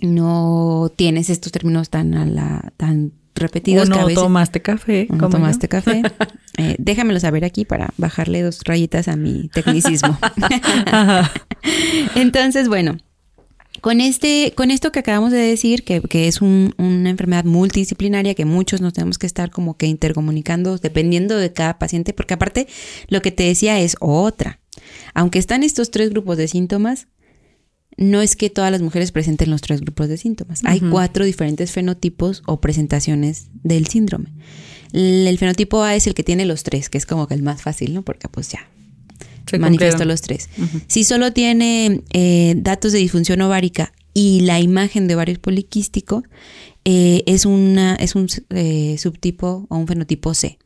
no 0.00 0.92
tienes 0.96 1.30
estos 1.30 1.52
términos 1.52 1.90
tan 1.90 2.14
a 2.14 2.26
la, 2.26 2.72
tan 2.76 3.12
repetidos. 3.34 3.88
O 3.88 3.90
no 3.90 4.08
tomaste 4.08 4.62
café. 4.62 5.06
no 5.10 5.28
tomaste 5.28 5.68
café. 5.68 6.02
Eh, 6.56 6.76
déjamelo 6.78 7.18
saber 7.20 7.44
aquí 7.44 7.64
para 7.64 7.94
bajarle 7.96 8.42
dos 8.42 8.60
rayitas 8.64 9.08
a 9.08 9.16
mi 9.16 9.48
tecnicismo. 9.48 10.18
Entonces, 12.14 12.68
bueno, 12.68 12.98
con, 13.80 14.00
este, 14.00 14.52
con 14.56 14.70
esto 14.70 14.92
que 14.92 15.00
acabamos 15.00 15.32
de 15.32 15.38
decir, 15.38 15.84
que, 15.84 16.28
es 16.28 16.40
una 16.40 17.10
enfermedad 17.10 17.44
multidisciplinaria, 17.44 18.34
que 18.34 18.44
muchos 18.44 18.80
nos 18.80 18.92
tenemos 18.92 19.18
que 19.18 19.26
estar 19.26 19.50
como 19.50 19.76
que 19.76 19.86
intercomunicando 19.86 20.78
dependiendo 20.78 21.36
de 21.36 21.52
cada 21.52 21.78
paciente, 21.78 22.12
porque 22.12 22.34
aparte 22.34 22.66
lo 23.08 23.22
que 23.22 23.32
te 23.32 23.44
decía 23.44 23.80
es 23.80 23.96
otra. 24.00 24.60
Aunque 25.14 25.38
están 25.38 25.62
estos 25.62 25.90
tres 25.90 26.10
grupos 26.10 26.36
de 26.36 26.48
síntomas, 26.48 27.08
no 27.96 28.22
es 28.22 28.36
que 28.36 28.50
todas 28.50 28.70
las 28.70 28.82
mujeres 28.82 29.12
presenten 29.12 29.50
los 29.50 29.60
tres 29.60 29.80
grupos 29.80 30.08
de 30.08 30.16
síntomas. 30.16 30.62
Hay 30.64 30.80
cuatro 30.80 31.24
diferentes 31.24 31.72
fenotipos 31.72 32.42
o 32.46 32.60
presentaciones 32.60 33.48
del 33.62 33.86
síndrome. 33.86 34.32
El, 34.92 35.36
fenotipo 35.38 35.82
A 35.82 35.94
es 35.94 36.06
el 36.06 36.14
que 36.14 36.24
tiene 36.24 36.46
los 36.46 36.62
tres, 36.62 36.88
que 36.88 36.98
es 36.98 37.06
como 37.06 37.28
que 37.28 37.34
el 37.34 37.42
más 37.42 37.62
fácil, 37.62 37.94
¿no? 37.94 38.02
Porque 38.02 38.28
pues 38.28 38.48
ya 38.50 38.68
manifestó 39.58 40.04
los 40.04 40.20
tres. 40.20 40.48
Si 40.86 41.04
solo 41.04 41.32
tiene 41.32 42.02
eh, 42.12 42.54
datos 42.56 42.92
de 42.92 42.98
disfunción 42.98 43.40
ovárica 43.42 43.92
y 44.14 44.40
la 44.40 44.60
imagen 44.60 45.08
de 45.08 45.14
ovario 45.14 45.40
poliquístico, 45.40 46.22
eh, 46.84 47.22
es, 47.26 47.44
una, 47.44 47.94
es 47.96 48.14
un 48.14 48.26
eh, 48.50 48.96
subtipo 48.98 49.66
o 49.68 49.76
un 49.76 49.86
fenotipo 49.86 50.32
C. 50.34 50.58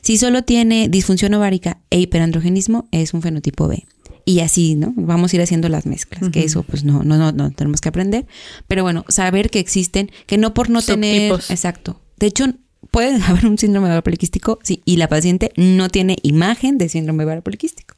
Si 0.00 0.18
solo 0.18 0.42
tiene 0.42 0.88
disfunción 0.88 1.32
ovárica 1.34 1.80
e 1.90 2.00
hiperandrogenismo, 2.00 2.88
es 2.90 3.14
un 3.14 3.22
fenotipo 3.22 3.68
B. 3.68 3.84
Y 4.24 4.40
así, 4.40 4.74
¿no? 4.74 4.92
Vamos 4.96 5.32
a 5.32 5.36
ir 5.36 5.42
haciendo 5.42 5.68
las 5.68 5.86
mezclas, 5.86 6.30
que 6.30 6.44
eso 6.44 6.62
pues 6.62 6.84
no, 6.84 7.02
no, 7.02 7.16
no, 7.16 7.32
no 7.32 7.50
tenemos 7.52 7.80
que 7.80 7.88
aprender. 7.88 8.26
Pero 8.68 8.82
bueno, 8.82 9.04
saber 9.08 9.50
que 9.50 9.58
existen, 9.60 10.10
que 10.26 10.38
no 10.38 10.54
por 10.54 10.70
no 10.70 10.82
tener... 10.82 11.32
Exacto. 11.48 12.00
De 12.18 12.26
hecho, 12.26 12.46
puede 12.90 13.20
haber 13.24 13.46
un 13.46 13.58
síndrome 13.58 13.86
ovario 13.86 14.02
poliquístico, 14.02 14.58
sí, 14.62 14.82
y 14.84 14.96
la 14.96 15.08
paciente 15.08 15.52
no 15.56 15.88
tiene 15.88 16.16
imagen 16.22 16.78
de 16.78 16.88
síndrome 16.88 17.24
ovario 17.24 17.42
poliquístico. 17.42 17.94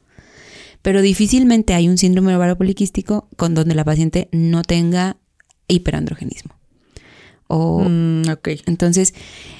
Pero 0.83 1.01
difícilmente 1.01 1.73
hay 1.73 1.89
un 1.89 1.97
síndrome 1.97 2.35
ovario 2.35 2.57
poliquístico 2.57 3.27
con 3.35 3.55
donde 3.55 3.73
la 3.73 3.83
paciente 3.83 4.29
no 4.31 4.61
tenga 4.61 5.17
hiperandrogenismo. 5.67 6.53
O, 7.47 7.83
mm, 7.87 8.23
Entonces, 8.67 9.13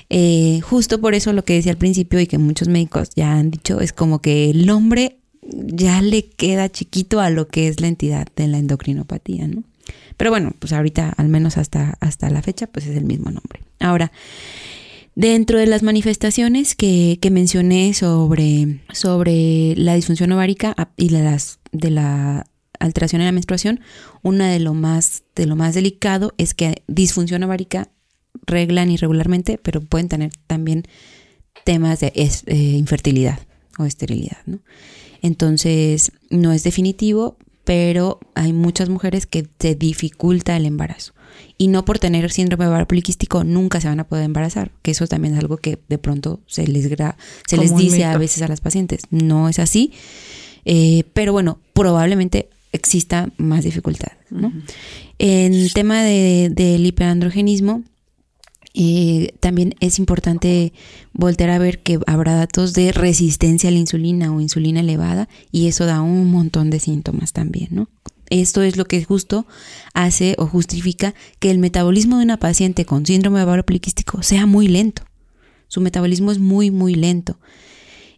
eh, 0.09 0.59
justo 0.61 1.01
por 1.01 1.15
eso 1.15 1.33
lo 1.33 1.45
que 1.45 1.53
decía 1.53 1.71
al 1.71 1.77
principio 1.77 2.19
y 2.19 2.27
que 2.27 2.37
muchos 2.37 2.67
médicos 2.67 3.09
ya 3.15 3.33
han 3.33 3.51
dicho 3.51 3.79
es 3.79 3.93
como 3.93 4.19
que 4.19 4.49
el 4.49 4.65
nombre 4.65 5.17
ya 5.41 6.01
le 6.01 6.25
queda 6.29 6.69
chiquito 6.69 7.19
a 7.19 7.29
lo 7.29 7.47
que 7.47 7.67
es 7.67 7.81
la 7.81 7.87
entidad 7.87 8.27
de 8.35 8.47
la 8.47 8.57
endocrinopatía, 8.57 9.47
¿no? 9.47 9.63
Pero 10.17 10.29
bueno, 10.29 10.53
pues 10.59 10.73
ahorita, 10.73 11.09
al 11.09 11.29
menos 11.29 11.57
hasta, 11.57 11.97
hasta 11.99 12.29
la 12.29 12.41
fecha, 12.41 12.67
pues 12.67 12.85
es 12.85 12.95
el 12.95 13.05
mismo 13.05 13.31
nombre. 13.31 13.61
Ahora, 13.79 14.11
Dentro 15.15 15.59
de 15.59 15.67
las 15.67 15.83
manifestaciones 15.83 16.75
que, 16.75 17.19
mencioné 17.31 17.93
sobre, 17.93 18.79
sobre 18.93 19.75
la 19.75 19.93
disfunción 19.93 20.31
ovárica 20.31 20.75
y 20.97 21.09
las, 21.09 21.59
de 21.71 21.91
la 21.91 22.45
alteración 22.79 23.21
en 23.21 23.27
la 23.27 23.31
menstruación, 23.31 23.81
una 24.23 24.49
de 24.49 24.59
lo 24.59 24.73
más, 24.73 25.23
de 25.35 25.45
lo 25.45 25.55
más 25.55 25.75
delicado 25.75 26.33
es 26.39 26.55
que 26.55 26.83
disfunción 26.87 27.43
ovárica 27.43 27.91
reglan 28.47 28.89
irregularmente, 28.89 29.59
pero 29.59 29.81
pueden 29.81 30.09
tener 30.09 30.31
también 30.47 30.83
temas 31.63 31.99
de 31.99 32.11
eh, 32.15 32.55
infertilidad 32.55 33.39
o 33.77 33.85
esterilidad. 33.85 34.39
Entonces, 35.21 36.11
no 36.31 36.51
es 36.51 36.63
definitivo, 36.63 37.37
pero 37.63 38.19
hay 38.33 38.51
muchas 38.51 38.89
mujeres 38.89 39.27
que 39.27 39.47
se 39.59 39.75
dificulta 39.75 40.57
el 40.57 40.65
embarazo 40.65 41.13
y 41.57 41.67
no 41.67 41.85
por 41.85 41.99
tener 41.99 42.31
síndrome 42.31 42.67
ovario 42.67 42.87
poliquístico 42.87 43.43
nunca 43.43 43.81
se 43.81 43.87
van 43.87 43.99
a 43.99 44.07
poder 44.07 44.25
embarazar, 44.25 44.71
que 44.81 44.91
eso 44.91 45.07
también 45.07 45.33
es 45.33 45.39
algo 45.39 45.57
que 45.57 45.79
de 45.89 45.97
pronto 45.97 46.41
se 46.47 46.67
les, 46.67 46.89
se 47.47 47.57
les 47.57 47.75
dice 47.75 48.05
a 48.05 48.17
veces 48.17 48.41
a 48.41 48.47
las 48.47 48.61
pacientes. 48.61 49.01
No 49.09 49.49
es 49.49 49.59
así, 49.59 49.93
eh, 50.65 51.03
pero 51.13 51.31
bueno, 51.33 51.59
probablemente 51.73 52.49
exista 52.71 53.31
más 53.37 53.63
dificultad. 53.63 54.11
En 55.19 55.69
tema 55.69 56.03
de, 56.03 56.49
del 56.51 56.85
hiperandrogenismo, 56.85 57.83
eh, 58.75 59.35
también 59.39 59.75
es 59.79 59.99
importante 59.99 60.73
volver 61.13 61.51
a 61.51 61.59
ver 61.59 61.83
que 61.83 61.99
habrá 62.07 62.35
datos 62.35 62.73
de 62.73 62.91
resistencia 62.91 63.69
a 63.69 63.71
la 63.71 63.77
insulina 63.77 64.33
o 64.33 64.41
insulina 64.41 64.79
elevada 64.79 65.29
y 65.51 65.67
eso 65.67 65.85
da 65.85 66.01
un 66.01 66.31
montón 66.31 66.71
de 66.71 66.79
síntomas 66.79 67.33
también, 67.33 67.69
¿no? 67.71 67.87
Esto 68.33 68.63
es 68.63 68.77
lo 68.77 68.85
que 68.85 69.03
justo 69.03 69.45
hace 69.93 70.33
o 70.39 70.47
justifica 70.47 71.13
que 71.37 71.51
el 71.51 71.59
metabolismo 71.59 72.17
de 72.17 72.23
una 72.23 72.37
paciente 72.37 72.83
con 72.83 73.05
síndrome 73.05 73.37
de 73.37 73.45
ovario 73.45 73.63
poliquístico 73.63 74.23
sea 74.23 74.47
muy 74.47 74.67
lento. 74.67 75.03
Su 75.67 75.81
metabolismo 75.81 76.31
es 76.31 76.39
muy, 76.39 76.71
muy 76.71 76.95
lento. 76.95 77.37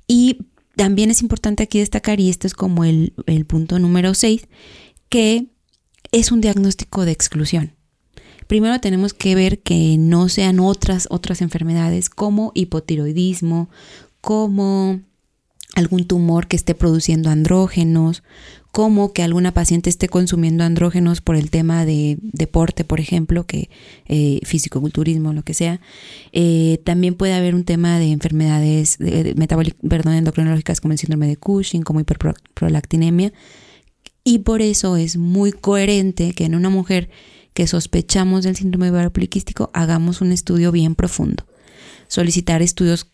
Y 0.08 0.38
también 0.78 1.12
es 1.12 1.22
importante 1.22 1.64
aquí 1.64 1.80
destacar, 1.80 2.22
y 2.22 2.30
esto 2.30 2.48
es 2.48 2.54
como 2.54 2.86
el, 2.86 3.12
punto 3.46 3.78
número 3.78 4.14
6, 4.14 4.48
que 5.10 5.48
es 6.14 6.32
un 6.32 6.40
diagnóstico 6.40 7.04
de 7.04 7.12
exclusión. 7.12 7.74
Primero 8.48 8.80
tenemos 8.80 9.14
que 9.14 9.36
ver 9.36 9.64
que 9.64 9.98
no 10.00 10.30
sean 10.30 10.62
otras, 10.62 11.10
otras 11.12 11.42
enfermedades 11.42 12.10
como 12.10 12.54
hipotiroidismo, 12.56 13.70
como 14.22 15.02
algún 15.76 16.06
tumor 16.06 16.48
que 16.48 16.56
esté 16.56 16.74
produciendo 16.74 17.30
andrógenos, 17.30 18.24
como 18.72 19.14
que 19.14 19.24
alguna 19.24 19.54
paciente 19.54 19.90
esté 19.90 20.10
consumiendo 20.10 20.64
andrógenos 20.64 21.22
por 21.22 21.36
el 21.36 21.50
tema 21.50 21.86
de 21.86 22.18
deporte, 22.22 22.84
por 22.84 23.00
ejemplo, 23.00 23.46
que 23.46 23.70
eh, 24.08 24.40
fisicoculturismo, 24.44 25.32
lo 25.32 25.44
que 25.44 25.54
sea. 25.54 25.80
Eh, 26.34 26.82
también 26.84 27.16
puede 27.16 27.34
haber 27.34 27.56
un 27.56 27.64
tema 27.64 28.00
de 28.00 28.12
enfermedades 28.12 28.98
metabólicas, 29.00 29.80
perdón, 29.88 30.16
endocrinológicas 30.16 30.82
como 30.82 30.92
el 30.92 30.98
síndrome 30.98 31.28
de 31.28 31.38
Cushing, 31.38 31.84
como 31.84 32.02
hiperprolactinemia. 32.02 33.32
Y 34.26 34.40
por 34.40 34.62
eso 34.62 34.98
es 34.98 35.18
muy 35.18 35.52
coherente 35.52 36.34
que 36.34 36.46
en 36.46 36.56
una 36.56 36.70
mujer 36.70 37.10
que 37.54 37.68
sospechamos 37.68 38.44
del 38.44 38.58
síndrome 38.58 38.92
ovario 38.92 39.14
poliquístico 39.14 39.70
hagamos 39.74 40.20
un 40.20 40.32
estudio 40.34 40.74
bien 40.74 40.96
profundo. 40.96 41.46
Solicitar 42.08 42.62
estudios 42.62 43.08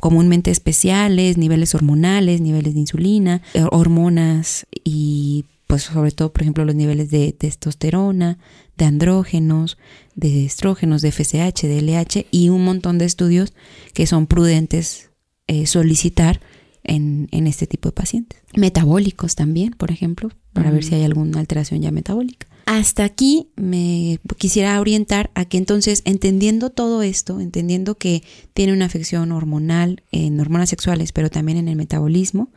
comúnmente 0.00 0.50
especiales, 0.50 1.36
niveles 1.36 1.74
hormonales, 1.74 2.40
niveles 2.40 2.74
de 2.74 2.80
insulina, 2.80 3.42
eh, 3.54 3.64
hormonas 3.70 4.66
y 4.84 5.44
pues 5.66 5.82
sobre 5.82 6.12
todo, 6.12 6.32
por 6.32 6.42
ejemplo, 6.42 6.64
los 6.64 6.74
niveles 6.74 7.10
de 7.10 7.32
testosterona, 7.32 8.38
de 8.76 8.84
andrógenos, 8.86 9.76
de 10.14 10.46
estrógenos, 10.46 11.02
de 11.02 11.12
FSH, 11.12 11.66
de 11.66 11.82
LH 11.82 12.26
y 12.30 12.48
un 12.48 12.64
montón 12.64 12.96
de 12.96 13.04
estudios 13.04 13.52
que 13.92 14.06
son 14.06 14.26
prudentes 14.26 15.10
eh, 15.46 15.66
solicitar 15.66 16.40
en, 16.84 17.28
en, 17.32 17.46
este 17.46 17.66
tipo 17.66 17.90
de 17.90 17.92
pacientes. 17.92 18.40
Metabólicos 18.56 19.34
también, 19.34 19.72
por 19.72 19.90
ejemplo, 19.90 20.30
para 20.54 20.70
ver 20.70 20.84
si 20.84 20.94
hay 20.94 21.04
alguna 21.04 21.38
alteración 21.40 21.82
ya 21.82 21.90
metabólica. 21.90 22.46
Hasta 22.70 23.04
aquí 23.04 23.48
me 23.56 24.20
quisiera 24.36 24.78
orientar 24.78 25.30
a 25.34 25.46
que 25.46 25.56
entonces, 25.56 26.02
entendiendo 26.04 26.68
todo 26.68 27.00
esto, 27.00 27.40
entendiendo 27.40 27.94
que 27.94 28.22
tiene 28.52 28.74
una 28.74 28.84
afección 28.84 29.32
hormonal 29.32 30.02
en 30.12 30.38
hormonas 30.38 30.68
sexuales, 30.68 31.12
pero 31.12 31.30
también 31.30 31.56
en 31.56 31.68
el 31.68 31.76
metabolismo, 31.76 32.52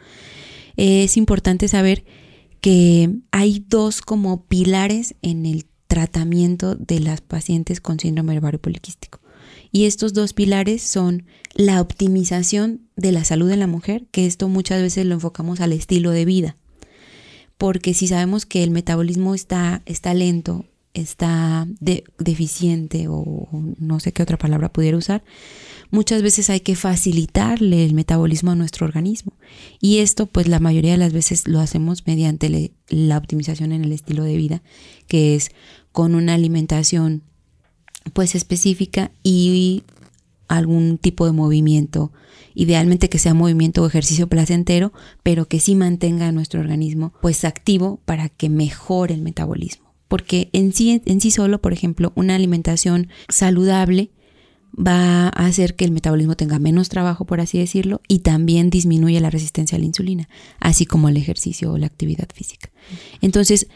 es 0.76 1.16
importante 1.16 1.70
saber 1.70 2.04
que 2.60 3.10
hay 3.32 3.64
dos 3.70 4.02
como 4.02 4.44
pilares 4.48 5.16
en 5.22 5.46
el 5.46 5.66
tratamiento 5.88 6.76
de 6.76 7.00
las 7.00 7.22
pacientes 7.22 7.80
con 7.80 7.98
síndrome 7.98 8.38
ovario 8.38 8.60
poliquístico. 8.60 9.22
Y 9.72 9.86
estos 9.86 10.12
dos 10.12 10.34
pilares 10.34 10.82
son 10.82 11.24
la 11.54 11.80
optimización 11.80 12.82
de 12.98 13.14
la 13.14 13.24
salud 13.24 13.48
de 13.48 13.56
la 13.56 13.68
mujer, 13.68 14.08
que 14.12 14.26
esto 14.26 14.50
muchas 14.50 14.82
veces 14.82 15.06
lo 15.06 15.14
enfocamos 15.14 15.62
al 15.62 15.72
estilo 15.72 16.12
de 16.12 16.26
vida 16.26 16.58
porque 17.62 17.94
si 17.94 18.08
sabemos 18.08 18.48
que 18.48 18.64
el 18.64 18.72
metabolismo 18.72 19.36
está, 19.36 19.84
está 19.86 20.16
lento, 20.16 20.66
está 20.96 21.68
deficiente 22.18 23.06
o 23.08 23.48
no 23.78 24.00
sé 24.00 24.14
qué 24.14 24.24
otra 24.24 24.40
palabra 24.40 24.74
pudiera 24.74 24.98
usar, 24.98 25.24
muchas 25.92 26.24
veces 26.24 26.50
hay 26.50 26.62
que 26.62 26.76
facilitarle 26.76 27.86
el 27.86 27.94
metabolismo 27.94 28.50
a 28.50 28.56
nuestro 28.56 28.88
organismo. 28.88 29.34
Y 29.80 30.00
esto 30.00 30.26
pues 30.26 30.48
la 30.48 30.60
mayoría 30.60 30.94
de 30.94 30.98
las 30.98 31.14
veces 31.14 31.48
lo 31.48 31.60
hacemos 31.60 32.08
mediante 32.08 32.72
la 32.90 33.18
optimización 33.20 33.74
en 33.74 33.84
el 33.84 33.92
estilo 33.92 34.24
de 34.24 34.38
vida, 34.38 34.64
que 35.08 35.36
es 35.36 35.52
con 35.92 36.16
una 36.16 36.34
alimentación 36.34 37.22
pues 38.14 38.34
específica 38.34 39.12
y 39.22 39.84
algún 40.48 40.98
tipo 40.98 41.28
de 41.28 41.32
movimiento 41.32 42.12
idealmente 42.54 43.10
que 43.10 43.20
sea 43.20 43.34
movimiento 43.34 43.84
o 43.84 43.88
ejercicio 43.88 44.28
placentero, 44.28 44.94
pero 45.24 45.48
que 45.48 45.60
sí 45.60 45.76
mantenga 45.76 46.32
nuestro 46.32 46.60
organismo 46.60 47.14
pues 47.22 47.46
activo 47.46 48.02
para 48.06 48.30
que 48.30 48.50
mejore 48.50 49.14
el 49.14 49.22
metabolismo. 49.22 49.94
Porque 50.08 50.50
en 50.54 50.74
sí, 50.74 51.02
en 51.06 51.22
sí 51.22 51.32
solo, 51.32 51.62
por 51.62 51.74
ejemplo, 51.74 52.12
una 52.16 52.36
alimentación 52.36 53.08
saludable 53.30 54.12
va 54.78 55.28
a 55.28 55.46
hacer 55.46 55.76
que 55.76 55.86
el 55.86 55.92
metabolismo 55.92 56.36
tenga 56.36 56.60
menos 56.60 56.90
trabajo, 56.90 57.26
por 57.26 57.42
así 57.42 57.60
decirlo, 57.60 58.02
y 58.08 58.20
también 58.20 58.70
disminuye 58.70 59.20
la 59.20 59.30
resistencia 59.30 59.76
a 59.76 59.80
la 59.80 59.86
insulina, 59.86 60.30
así 60.60 60.86
como 60.86 61.10
el 61.10 61.18
ejercicio 61.18 61.72
o 61.72 61.78
la 61.78 61.88
actividad 61.88 62.28
física. 62.34 62.72
Entonces, 63.22 63.68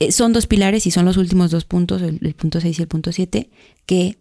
eh, 0.00 0.12
son 0.12 0.32
dos 0.32 0.46
pilares 0.46 0.86
y 0.86 0.90
son 0.90 1.04
los 1.04 1.16
últimos 1.16 1.50
dos 1.50 1.64
puntos, 1.64 2.02
el, 2.02 2.18
el 2.22 2.34
punto 2.34 2.60
6 2.60 2.78
y 2.78 2.82
el 2.82 2.88
punto 2.88 3.12
7, 3.12 3.50
que 3.86 4.18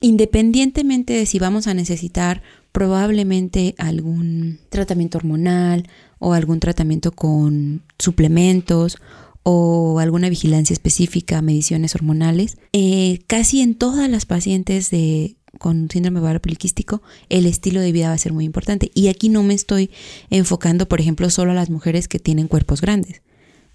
independientemente 0.00 1.12
de 1.12 1.26
si 1.26 1.38
vamos 1.38 1.66
a 1.66 1.74
necesitar 1.74 2.42
probablemente 2.72 3.74
algún 3.78 4.60
tratamiento 4.68 5.18
hormonal 5.18 5.88
o 6.18 6.32
algún 6.32 6.60
tratamiento 6.60 7.12
con 7.12 7.82
suplementos 7.98 8.98
o 9.42 9.98
alguna 10.00 10.28
vigilancia 10.28 10.74
específica, 10.74 11.42
mediciones 11.42 11.94
hormonales. 11.94 12.58
Eh, 12.72 13.20
casi 13.26 13.62
en 13.62 13.74
todas 13.74 14.08
las 14.08 14.26
pacientes 14.26 14.90
de, 14.90 15.36
con 15.58 15.90
síndrome 15.90 16.20
ovario 16.20 16.40
poliquístico, 16.40 17.02
el 17.28 17.46
estilo 17.46 17.80
de 17.80 17.92
vida 17.92 18.08
va 18.08 18.14
a 18.14 18.18
ser 18.18 18.32
muy 18.32 18.44
importante. 18.44 18.90
Y 18.94 19.08
aquí 19.08 19.28
no 19.28 19.42
me 19.42 19.54
estoy 19.54 19.90
enfocando, 20.28 20.88
por 20.88 21.00
ejemplo, 21.00 21.30
solo 21.30 21.52
a 21.52 21.54
las 21.54 21.70
mujeres 21.70 22.06
que 22.06 22.18
tienen 22.18 22.48
cuerpos 22.48 22.80
grandes. 22.80 23.22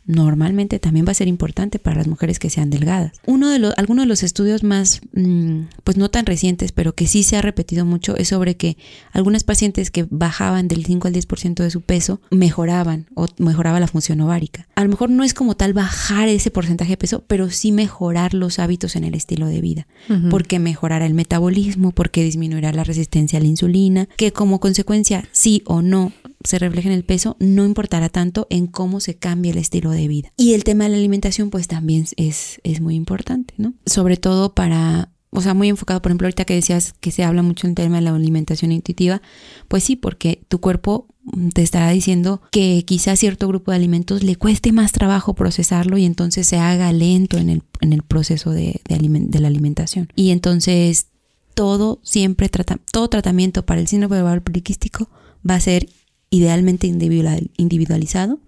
Normalmente 0.05 0.79
también 0.79 1.05
va 1.05 1.11
a 1.11 1.15
ser 1.15 1.27
importante 1.27 1.79
para 1.79 1.97
las 1.97 2.07
mujeres 2.07 2.39
que 2.39 2.49
sean 2.49 2.69
delgadas. 2.69 3.13
Uno 3.25 3.49
de 3.49 3.59
los, 3.59 3.73
algunos 3.77 4.03
de 4.03 4.07
los 4.07 4.23
estudios 4.23 4.63
más, 4.63 5.01
mm, 5.13 5.61
pues 5.83 5.97
no 5.97 6.09
tan 6.09 6.25
recientes, 6.25 6.71
pero 6.71 6.93
que 6.93 7.07
sí 7.07 7.23
se 7.23 7.37
ha 7.37 7.41
repetido 7.41 7.85
mucho, 7.85 8.15
es 8.15 8.29
sobre 8.29 8.55
que 8.55 8.77
algunas 9.11 9.43
pacientes 9.43 9.91
que 9.91 10.05
bajaban 10.09 10.67
del 10.67 10.85
5 10.85 11.07
al 11.07 11.13
10% 11.13 11.63
de 11.63 11.71
su 11.71 11.81
peso 11.81 12.21
mejoraban 12.29 13.07
o 13.15 13.27
mejoraba 13.37 13.79
la 13.79 13.87
función 13.87 14.21
ovárica. 14.21 14.67
A 14.75 14.83
lo 14.83 14.89
mejor 14.89 15.09
no 15.09 15.23
es 15.23 15.33
como 15.33 15.55
tal 15.55 15.73
bajar 15.73 16.27
ese 16.27 16.51
porcentaje 16.51 16.91
de 16.91 16.97
peso, 16.97 17.23
pero 17.27 17.49
sí 17.49 17.71
mejorar 17.71 18.33
los 18.33 18.59
hábitos 18.59 18.95
en 18.95 19.03
el 19.03 19.15
estilo 19.15 19.47
de 19.47 19.61
vida, 19.61 19.87
porque 20.29 20.59
mejorará 20.59 21.05
el 21.05 21.13
metabolismo, 21.13 21.91
porque 21.91 22.23
disminuirá 22.23 22.71
la 22.71 22.83
resistencia 22.83 23.39
a 23.39 23.41
la 23.41 23.47
insulina, 23.47 24.07
que 24.17 24.31
como 24.31 24.59
consecuencia 24.59 25.27
sí 25.31 25.63
o 25.65 25.81
no 25.81 26.11
se 26.45 26.59
refleja 26.59 26.89
en 26.89 26.95
el 26.95 27.03
peso, 27.03 27.35
no 27.39 27.65
importará 27.65 28.09
tanto 28.09 28.47
en 28.49 28.67
cómo 28.67 28.99
se 28.99 29.15
cambia 29.15 29.51
el 29.51 29.57
estilo 29.57 29.89
de 29.91 29.94
vida. 30.07 30.31
Y 30.37 30.53
el 30.53 30.63
tema 30.63 30.85
de 30.85 30.91
la 30.91 30.97
alimentación 30.97 31.49
pues 31.49 31.67
también 31.67 32.05
es, 32.17 32.59
es 32.63 32.81
muy 32.81 32.95
importante, 32.95 33.53
¿no? 33.57 33.73
Sobre 33.85 34.17
todo 34.17 34.53
para 34.53 35.09
o 35.35 35.41
sea, 35.41 35.53
muy 35.53 35.67
enfocado, 35.67 36.01
por 36.01 36.11
ejemplo, 36.11 36.27
ahorita 36.27 36.45
que 36.45 36.55
decías 36.55 36.93
que 36.99 37.11
se 37.11 37.23
habla 37.23 37.41
mucho 37.41 37.67
en 37.67 37.75
tema 37.75 37.97
de 37.97 38.03
la 38.03 38.15
alimentación 38.15 38.71
intuitiva, 38.71 39.21
pues 39.67 39.83
sí, 39.83 39.95
porque 39.95 40.41
tu 40.47 40.59
cuerpo 40.59 41.07
te 41.53 41.61
estará 41.61 41.89
diciendo 41.89 42.41
que 42.51 42.83
quizás 42.85 43.19
cierto 43.19 43.47
grupo 43.47 43.71
de 43.71 43.77
alimentos 43.77 44.23
le 44.23 44.35
cueste 44.35 44.71
más 44.71 44.91
trabajo 44.91 45.33
procesarlo 45.33 45.97
y 45.97 46.05
entonces 46.05 46.47
se 46.47 46.57
haga 46.57 46.91
lento 46.93 47.37
en 47.37 47.49
el, 47.49 47.63
en 47.81 47.93
el 47.93 48.03
proceso 48.03 48.51
de, 48.51 48.81
de, 48.87 49.39
la 49.39 49.47
alimentación. 49.47 50.07
Y 50.15 50.29
entonces 50.29 51.07
todo 51.53 51.99
siempre 52.03 52.47
trata, 52.47 52.79
todo 52.91 53.09
tratamiento 53.09 53.65
para 53.65 53.81
el 53.81 53.87
síndrome 53.87 54.21
ovario 54.21 54.43
poliquístico 54.43 55.09
va 55.47 55.55
a 55.55 55.59
ser 55.59 55.89
idealmente 56.29 56.87
individualizado, 56.87 58.39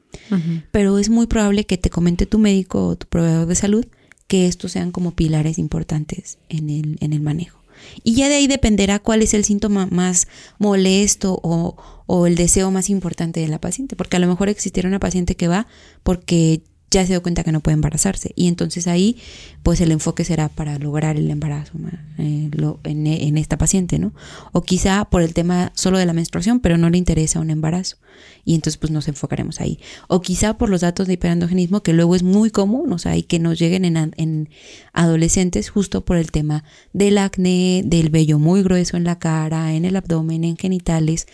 pero 0.71 0.97
es 0.97 1.09
muy 1.09 1.27
probable 1.27 1.65
que 1.65 1.77
te 1.77 1.89
comente 1.89 2.25
tu 2.25 2.39
médico 2.39 2.87
o 2.87 2.95
tu 2.95 3.07
proveedor 3.07 3.47
de 3.47 3.55
salud 3.55 3.85
que 4.27 4.47
estos 4.47 4.73
sean 4.73 4.91
como 4.91 5.11
pilares 5.11 5.57
importantes 5.57 6.37
en 6.49 6.69
el, 6.69 6.97
en 6.99 7.13
el 7.13 7.21
manejo. 7.21 7.59
Y 8.03 8.15
ya 8.15 8.27
de 8.27 8.35
ahí 8.35 8.47
dependerá 8.47 8.99
cuál 8.99 9.21
es 9.21 9.33
el 9.33 9.45
síntoma 9.45 9.87
más 9.91 10.27
molesto 10.57 11.39
o, 11.43 11.77
o 12.05 12.27
el 12.27 12.35
deseo 12.35 12.71
más 12.71 12.89
importante 12.89 13.39
de 13.39 13.47
la 13.47 13.61
paciente, 13.61 13.95
porque 13.95 14.17
a 14.17 14.19
lo 14.19 14.27
mejor 14.27 14.49
existiera 14.49 14.89
una 14.89 14.99
paciente 14.99 15.35
que 15.35 15.47
va 15.47 15.67
porque 16.03 16.61
ya 16.89 17.05
se 17.05 17.13
dio 17.13 17.21
cuenta 17.21 17.43
que 17.43 17.51
no 17.51 17.59
puede 17.59 17.75
embarazarse. 17.75 18.31
Y 18.35 18.47
entonces 18.47 18.87
ahí, 18.87 19.17
pues 19.63 19.81
el 19.81 19.91
enfoque 19.91 20.23
será 20.23 20.49
para 20.49 20.79
lograr 20.79 21.17
el 21.17 21.29
embarazo 21.29 21.73
eh, 22.17 22.49
en, 22.83 23.37
esta 23.37 23.57
paciente, 23.57 23.99
¿no? 23.99 24.13
O 24.53 24.61
quizá 24.61 25.05
por 25.05 25.21
el 25.21 25.33
tema 25.33 25.71
solo 25.75 25.97
de 25.97 26.05
la 26.05 26.13
menstruación, 26.13 26.59
pero 26.59 26.77
no 26.77 26.89
le 26.89 26.97
interesa 26.97 27.39
un 27.39 27.49
embarazo. 27.49 27.97
Y 28.45 28.55
entonces, 28.55 28.77
pues 28.77 28.91
nos 28.91 29.07
enfocaremos 29.07 29.59
ahí. 29.59 29.79
O 30.07 30.21
quizá 30.21 30.57
por 30.57 30.69
los 30.69 30.81
datos 30.81 31.07
de 31.07 31.13
hiperandogenismo, 31.13 31.83
que 31.83 31.93
luego 31.93 32.15
es 32.15 32.23
muy 32.23 32.49
común, 32.49 32.91
o 32.93 32.97
sea, 32.97 33.17
y 33.17 33.23
que 33.23 33.39
nos 33.39 33.59
lleguen 33.59 33.83
en, 33.83 34.13
en 34.15 34.49
adolescentes 34.93 35.69
justo 35.69 36.05
por 36.05 36.17
el 36.17 36.31
tema 36.31 36.63
del 36.93 37.17
acné, 37.17 37.83
del 37.85 38.09
vello 38.09 38.39
muy 38.39 38.63
grueso 38.63 38.95
en 38.95 39.03
la 39.03 39.19
cara, 39.19 39.73
en 39.73 39.83
el 39.83 39.97
abdomen, 39.97 40.45
en 40.45 40.55
genitales, 40.55 41.27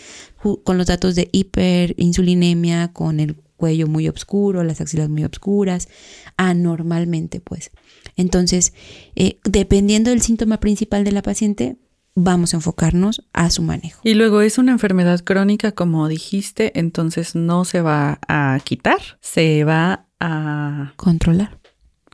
con 0.64 0.78
los 0.78 0.88
datos 0.88 1.16
de 1.16 1.30
hiperinsulinemia, 1.32 2.92
con 2.92 3.20
el 3.20 3.38
cuello 3.64 3.88
muy 3.88 4.10
oscuro, 4.10 4.62
las 4.66 4.82
axilas 4.82 5.08
muy 5.08 5.24
oscuras, 5.24 5.88
anormalmente 6.36 7.40
pues. 7.40 7.72
Entonces, 8.18 8.74
eh, 9.16 9.40
dependiendo 9.46 10.10
del 10.10 10.22
síntoma 10.22 10.60
principal 10.60 11.06
de 11.06 11.14
la 11.14 11.22
paciente, 11.22 11.78
vamos 12.14 12.54
a 12.54 12.58
enfocarnos 12.58 13.26
a 13.32 13.50
su 13.52 13.62
manejo. 13.62 14.02
Y 14.04 14.16
luego 14.16 14.42
es 14.42 14.58
una 14.58 14.74
enfermedad 14.74 15.22
crónica, 15.22 15.72
como 15.72 16.10
dijiste, 16.10 16.78
entonces 16.78 17.36
no 17.36 17.64
se 17.64 17.80
va 17.80 18.20
a 18.28 18.60
quitar, 18.66 19.00
se 19.22 19.64
va 19.64 20.08
a 20.20 20.92
controlar. 20.98 21.58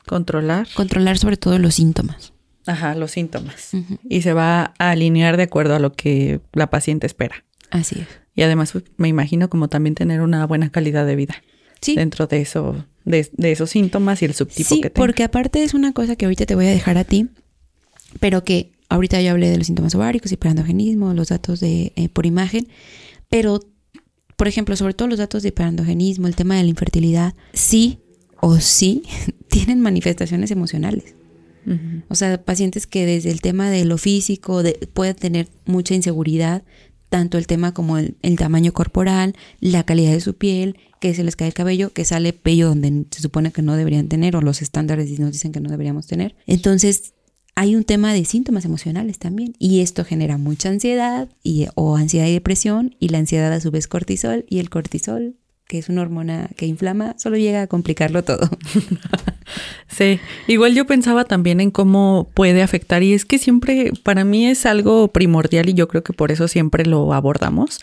Controlar. 0.06 0.68
Controlar 0.76 1.18
sobre 1.18 1.38
todo 1.38 1.58
los 1.58 1.74
síntomas. 1.74 2.34
Ajá, 2.68 2.94
los 2.94 3.10
síntomas. 3.10 3.72
Y 4.08 4.22
se 4.22 4.34
va 4.34 4.76
a 4.78 4.92
alinear 4.92 5.36
de 5.36 5.44
acuerdo 5.44 5.74
a 5.74 5.80
lo 5.80 5.94
que 5.94 6.42
la 6.54 6.70
paciente 6.70 7.08
espera. 7.08 7.44
Así 7.72 8.02
es. 8.02 8.08
Y 8.40 8.44
además 8.44 8.72
pues, 8.72 8.86
me 8.96 9.10
imagino 9.10 9.50
como 9.50 9.68
también 9.68 9.96
tener 9.96 10.22
una 10.22 10.48
buena 10.48 10.70
calidad 10.70 11.06
de 11.06 11.18
vida. 11.18 11.44
Sí. 11.82 11.96
Dentro 11.96 12.26
de 12.26 12.40
eso, 12.40 12.86
de, 13.04 13.30
esos 13.38 13.70
síntomas 13.70 14.22
y 14.22 14.26
el 14.26 14.34
subtipo 14.34 14.76
que 14.76 14.90
tenga. 14.90 14.94
porque 14.94 15.26
aparte 15.26 15.62
es 15.62 15.74
una 15.74 15.92
cosa 15.92 16.16
que 16.16 16.24
ahorita 16.24 16.46
te 16.46 16.56
voy 16.56 16.68
a 16.68 16.70
dejar 16.70 16.98
a 16.98 17.04
ti, 17.04 17.28
pero 18.22 18.46
que 18.46 18.72
ahorita 18.88 19.22
yo 19.22 19.32
hablé 19.32 19.50
de 19.50 19.58
los 19.58 19.68
síntomas 19.68 19.94
ováricos, 19.94 20.32
hiperandogenismo, 20.32 21.14
los 21.14 21.28
datos 21.28 21.60
de 21.60 21.92
eh, 21.98 22.08
por 22.08 22.26
imagen, 22.26 22.70
pero 23.28 23.60
por 24.38 24.48
ejemplo, 24.48 24.78
sobre 24.78 24.94
todo 24.94 25.10
los 25.10 25.20
datos 25.20 25.44
de 25.44 25.50
hiperandogenismo, 25.50 26.26
el 26.26 26.38
tema 26.38 26.56
de 26.56 26.64
la 26.64 26.70
infertilidad, 26.70 27.34
sí 27.52 28.00
o 28.40 28.62
sí 28.62 29.04
tienen 29.50 29.82
manifestaciones 29.82 30.50
emocionales. 30.52 31.14
O 32.08 32.16
sea, 32.16 32.42
pacientes 32.42 32.88
que 32.88 33.06
desde 33.06 33.30
el 33.30 33.42
tema 33.42 33.70
de 33.70 33.86
lo 33.86 34.00
físico 34.00 34.64
de, 34.64 34.90
pueden 34.94 35.16
tener 35.16 35.50
mucha 35.66 35.94
inseguridad, 35.94 36.64
tanto 37.10 37.38
el 37.38 37.48
tema 37.48 37.74
como 37.74 37.98
el, 37.98 38.16
tamaño 38.38 38.72
corporal, 38.72 39.36
la 39.60 39.84
calidad 39.84 40.12
de 40.12 40.22
su 40.22 40.36
piel, 40.36 40.78
que 41.02 41.14
se 41.14 41.24
les 41.24 41.36
cae 41.36 41.48
el 41.48 41.54
cabello, 41.54 41.92
que 41.92 42.06
sale 42.06 42.34
pello 42.34 42.68
donde 42.68 43.06
se 43.12 43.22
supone 43.22 43.52
que 43.52 43.62
no 43.62 43.76
deberían 43.76 44.08
tener 44.08 44.36
o 44.36 44.42
los 44.42 44.62
estándares 44.62 45.20
nos 45.20 45.32
dicen 45.32 45.52
que 45.52 45.60
no 45.60 45.70
deberíamos 45.70 46.08
tener. 46.08 46.36
Entonces, 46.46 47.14
hay 47.56 47.76
un 47.76 47.84
tema 47.84 48.14
de 48.14 48.24
síntomas 48.24 48.64
emocionales 48.64 49.20
también 49.20 49.54
y 49.60 49.82
esto 49.82 50.06
genera 50.06 50.38
mucha 50.38 50.70
ansiedad 50.70 51.28
y, 51.44 51.68
o 51.76 51.98
ansiedad 51.98 52.28
y 52.28 52.34
depresión 52.34 52.96
y 53.00 53.10
la 53.10 53.18
ansiedad 53.18 53.52
a 53.52 53.60
su 53.60 53.72
vez 53.72 53.88
cortisol 53.88 54.46
y 54.48 54.60
el 54.60 54.70
cortisol 54.70 55.36
que 55.70 55.78
es 55.78 55.88
una 55.88 56.02
hormona 56.02 56.50
que 56.56 56.66
inflama, 56.66 57.14
solo 57.20 57.38
llega 57.38 57.62
a 57.62 57.68
complicarlo 57.68 58.24
todo. 58.24 58.50
sí, 59.88 60.20
igual 60.48 60.74
yo 60.74 60.88
pensaba 60.88 61.26
también 61.26 61.62
en 61.62 61.70
cómo 61.70 62.28
puede 62.34 62.64
afectar 62.64 63.04
y 63.04 63.14
es 63.14 63.24
que 63.24 63.38
siempre 63.38 63.92
para 64.02 64.26
mí 64.26 64.48
es 64.48 64.66
algo 64.66 65.10
primordial 65.10 65.70
y 65.70 65.76
yo 65.76 65.88
creo 65.88 66.02
que 66.02 66.12
por 66.12 66.32
eso 66.32 66.48
siempre 66.48 66.88
lo 66.88 67.14
abordamos 67.14 67.82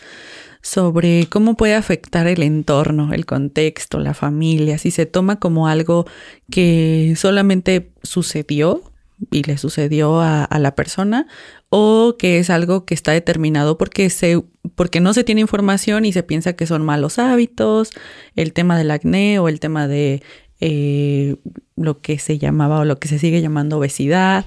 sobre 0.61 1.27
cómo 1.29 1.55
puede 1.55 1.75
afectar 1.75 2.27
el 2.27 2.43
entorno, 2.43 3.13
el 3.13 3.25
contexto, 3.25 3.99
la 3.99 4.13
familia, 4.13 4.77
si 4.77 4.91
se 4.91 5.05
toma 5.05 5.37
como 5.37 5.69
algo 5.69 6.05
que 6.51 7.13
solamente 7.15 7.91
sucedió 8.03 8.86
y 9.31 9.43
le 9.43 9.57
sucedió 9.57 10.21
a, 10.21 10.47
la 10.59 10.75
persona 10.75 11.27
o 11.69 12.15
que 12.17 12.39
es 12.39 12.49
algo 12.49 12.85
que 12.85 12.93
está 12.93 13.11
determinado 13.11 13.77
porque 13.77 14.09
se 14.09 14.41
porque 14.75 14.99
no 14.99 15.13
se 15.13 15.23
tiene 15.23 15.41
información 15.41 16.05
y 16.05 16.13
se 16.13 16.23
piensa 16.23 16.53
que 16.53 16.67
son 16.67 16.83
malos 16.83 17.19
hábitos, 17.19 17.91
el 18.35 18.53
tema 18.53 18.77
del 18.77 18.91
acné 18.91 19.39
o 19.39 19.47
el 19.47 19.59
tema 19.59 19.87
de 19.87 20.21
eh, 20.59 21.35
lo 21.75 22.01
que 22.01 22.19
se 22.19 22.37
llamaba 22.37 22.79
o 22.79 22.85
lo 22.85 22.99
que 22.99 23.07
se 23.07 23.17
sigue 23.17 23.41
llamando 23.41 23.77
obesidad, 23.77 24.45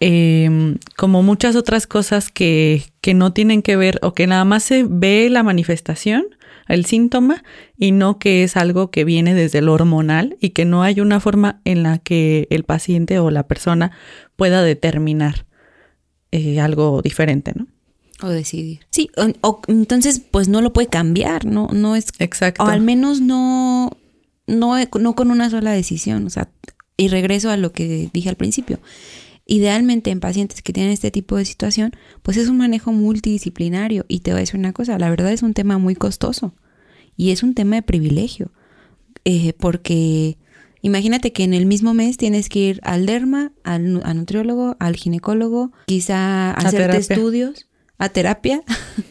em, 0.00 0.78
como 0.96 1.22
muchas 1.22 1.54
otras 1.54 1.86
cosas 1.86 2.30
que, 2.30 2.82
que 3.00 3.14
no 3.14 3.32
tienen 3.32 3.62
que 3.62 3.76
ver 3.76 3.98
o 4.02 4.14
que 4.14 4.26
nada 4.26 4.44
más 4.44 4.62
se 4.62 4.84
ve 4.88 5.28
la 5.30 5.42
manifestación 5.42 6.24
el 6.68 6.84
síntoma 6.84 7.42
y 7.76 7.92
no 7.92 8.18
que 8.18 8.44
es 8.44 8.56
algo 8.56 8.90
que 8.90 9.04
viene 9.04 9.34
desde 9.34 9.62
lo 9.62 9.72
hormonal 9.72 10.36
y 10.40 10.50
que 10.50 10.64
no 10.64 10.82
hay 10.82 11.00
una 11.00 11.18
forma 11.20 11.60
en 11.64 11.82
la 11.82 11.98
que 11.98 12.46
el 12.50 12.64
paciente 12.64 13.18
o 13.18 13.30
la 13.30 13.46
persona 13.46 13.90
pueda 14.36 14.62
determinar 14.62 15.46
eh, 16.30 16.60
algo 16.60 17.02
diferente, 17.02 17.52
¿no? 17.54 17.66
O 18.20 18.28
decidir. 18.28 18.80
Sí, 18.90 19.10
o, 19.16 19.60
entonces 19.68 20.20
pues 20.30 20.48
no 20.48 20.60
lo 20.60 20.72
puede 20.72 20.88
cambiar, 20.88 21.44
¿no? 21.44 21.68
No 21.72 21.96
es... 21.96 22.08
Exacto. 22.18 22.64
O 22.64 22.66
al 22.66 22.80
menos 22.80 23.20
no, 23.20 23.96
no, 24.46 24.74
no 25.00 25.14
con 25.14 25.30
una 25.30 25.50
sola 25.50 25.72
decisión, 25.72 26.26
o 26.26 26.30
sea, 26.30 26.48
y 26.96 27.08
regreso 27.08 27.50
a 27.50 27.56
lo 27.56 27.72
que 27.72 28.10
dije 28.12 28.28
al 28.28 28.36
principio. 28.36 28.80
Idealmente 29.50 30.10
en 30.10 30.20
pacientes 30.20 30.60
que 30.60 30.74
tienen 30.74 30.92
este 30.92 31.10
tipo 31.10 31.36
de 31.36 31.46
situación, 31.46 31.92
pues 32.22 32.36
es 32.36 32.48
un 32.48 32.58
manejo 32.58 32.92
multidisciplinario. 32.92 34.04
Y 34.06 34.20
te 34.20 34.30
voy 34.30 34.38
a 34.38 34.40
decir 34.40 34.60
una 34.60 34.74
cosa, 34.74 34.98
la 34.98 35.08
verdad 35.08 35.32
es 35.32 35.42
un 35.42 35.54
tema 35.54 35.78
muy 35.78 35.94
costoso 35.94 36.54
y 37.16 37.30
es 37.30 37.42
un 37.42 37.54
tema 37.54 37.76
de 37.76 37.82
privilegio. 37.82 38.52
Eh, 39.24 39.54
porque 39.58 40.36
imagínate 40.82 41.32
que 41.32 41.44
en 41.44 41.54
el 41.54 41.64
mismo 41.64 41.94
mes 41.94 42.18
tienes 42.18 42.50
que 42.50 42.58
ir 42.58 42.80
al 42.82 43.06
derma, 43.06 43.52
al, 43.64 43.94
nutriólogo, 44.16 44.76
al 44.78 44.96
ginecólogo, 44.96 45.72
quizá 45.86 46.52
hacerte 46.52 46.98
estudios 46.98 47.67
a 47.98 48.08
terapia, 48.08 48.62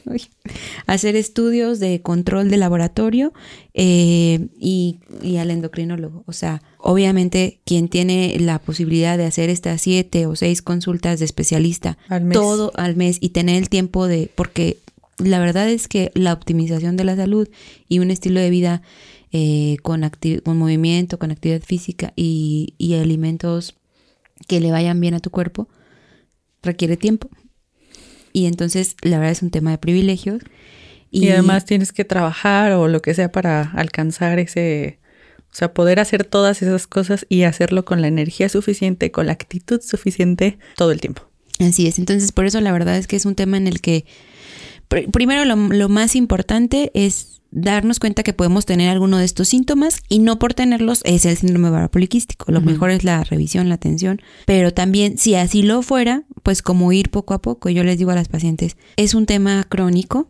hacer 0.88 1.16
estudios 1.18 1.80
de 1.80 2.02
control 2.02 2.50
de 2.50 2.58
laboratorio 2.58 3.34
eh, 3.74 4.48
y, 4.60 5.00
al 5.38 5.52
endocrinólogo. 5.52 6.24
O 6.26 6.32
sea, 6.32 6.62
obviamente 6.80 7.60
quien 7.66 7.90
tiene 7.90 8.38
la 8.40 8.60
posibilidad 8.60 9.18
de 9.18 9.26
hacer 9.26 9.50
estas 9.50 9.82
siete 9.82 10.26
o 10.26 10.36
seis 10.36 10.62
consultas 10.62 11.20
de 11.20 11.26
especialista 11.26 11.98
todo 12.32 12.72
al 12.76 12.96
mes 12.96 13.18
y 13.20 13.30
tener 13.30 13.58
el 13.58 13.70
tiempo 13.70 14.08
de, 14.08 14.32
porque 14.34 14.78
la 15.18 15.40
verdad 15.40 15.70
es 15.70 15.88
que 15.88 16.12
la 16.14 16.32
optimización 16.32 16.96
de 16.96 17.04
la 17.04 17.16
salud 17.16 17.50
y 17.90 18.00
un 18.00 18.10
estilo 18.10 18.40
de 18.40 18.50
vida 18.50 18.82
eh, 19.34 19.78
con, 19.84 20.10
con 20.44 20.58
movimiento, 20.58 21.20
con 21.20 21.32
actividad 21.32 21.62
física 21.62 22.14
y, 22.16 22.74
y 22.78 22.96
alimentos 22.96 23.76
que 24.48 24.62
le 24.62 24.72
vayan 24.72 25.00
bien 25.02 25.14
a 25.14 25.20
tu 25.20 25.30
cuerpo 25.30 25.68
requiere 26.64 26.96
tiempo. 26.98 27.30
Y 28.38 28.46
entonces, 28.46 28.96
la 29.02 29.18
verdad 29.18 29.32
es 29.32 29.42
un 29.42 29.50
tema 29.50 29.72
de 29.72 29.80
privilegios. 29.80 30.44
Y, 31.10 31.30
además 31.30 31.66
tienes 31.66 31.92
que 31.92 32.06
trabajar 32.06 32.74
o 32.74 32.88
lo 32.88 33.02
que 33.02 33.16
sea 33.16 33.32
para 33.32 33.72
alcanzar 33.72 34.38
ese, 34.38 35.00
o 35.52 35.56
sea, 35.56 35.74
poder 35.74 36.00
hacer 36.00 36.24
todas 36.24 36.62
esas 36.62 36.86
cosas 36.86 37.26
y 37.30 37.44
hacerlo 37.44 37.84
con 37.84 38.00
la 38.00 38.08
energía 38.08 38.48
suficiente, 38.48 39.10
con 39.10 39.26
la 39.26 39.32
actitud 39.32 39.82
suficiente 39.82 40.60
todo 40.76 40.92
el 40.92 41.02
tiempo. 41.02 41.24
Así 41.60 41.88
es, 41.88 41.98
entonces 41.98 42.32
por 42.32 42.46
eso 42.46 42.62
la 42.62 42.72
verdad 42.72 42.96
es 42.98 43.08
que 43.08 43.16
es 43.16 43.26
un 43.26 43.34
tema 43.34 43.58
en 43.58 43.66
el 43.66 43.82
que 43.82 44.06
primero 45.12 45.44
lo, 45.44 45.90
más 45.90 46.16
importante 46.16 46.92
es 46.94 47.42
darnos 47.58 48.00
cuenta 48.00 48.24
que 48.24 48.34
podemos 48.34 48.66
tener 48.66 48.90
alguno 48.90 49.18
de 49.18 49.26
estos 49.26 49.48
síntomas 49.48 50.02
y 50.10 50.20
no 50.20 50.40
por 50.40 50.54
tenerlos 50.54 51.02
es 51.04 51.26
el 51.26 51.38
síndrome 51.38 51.70
ovario 51.70 51.90
poliquístico. 51.90 52.52
Lo 52.52 52.62
mejor 52.62 52.92
es 52.92 53.04
la 53.04 53.24
revisión, 53.24 53.70
la 53.70 53.76
atención, 53.76 54.22
pero 54.46 54.74
también 54.74 55.18
si 55.18 55.36
así 55.36 55.64
lo 55.64 55.82
fuera, 55.82 56.24
pues 56.44 56.62
como 56.62 56.92
ir 56.92 57.10
poco 57.10 57.34
a 57.34 57.42
poco. 57.42 57.70
Yo 57.70 57.84
les 57.84 57.98
digo 57.98 58.12
a 58.12 58.16
las 58.16 58.28
pacientes, 58.28 58.78
es 58.96 59.14
un 59.14 59.26
tema 59.26 59.66
crónico, 59.68 60.30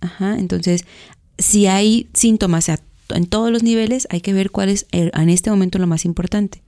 Ajá, 0.00 0.36
entonces 0.38 0.84
si 1.38 1.66
hay 1.66 2.08
síntomas 2.12 2.70
en 3.08 3.26
todos 3.26 3.50
los 3.50 3.62
niveles, 3.62 4.06
hay 4.10 4.20
que 4.20 4.32
ver 4.32 4.50
cuál 4.50 4.68
es 4.68 4.86
en 4.90 5.28
este 5.28 5.50
momento 5.50 5.78
lo 5.78 5.86
más 5.86 6.04
importante, 6.04 6.62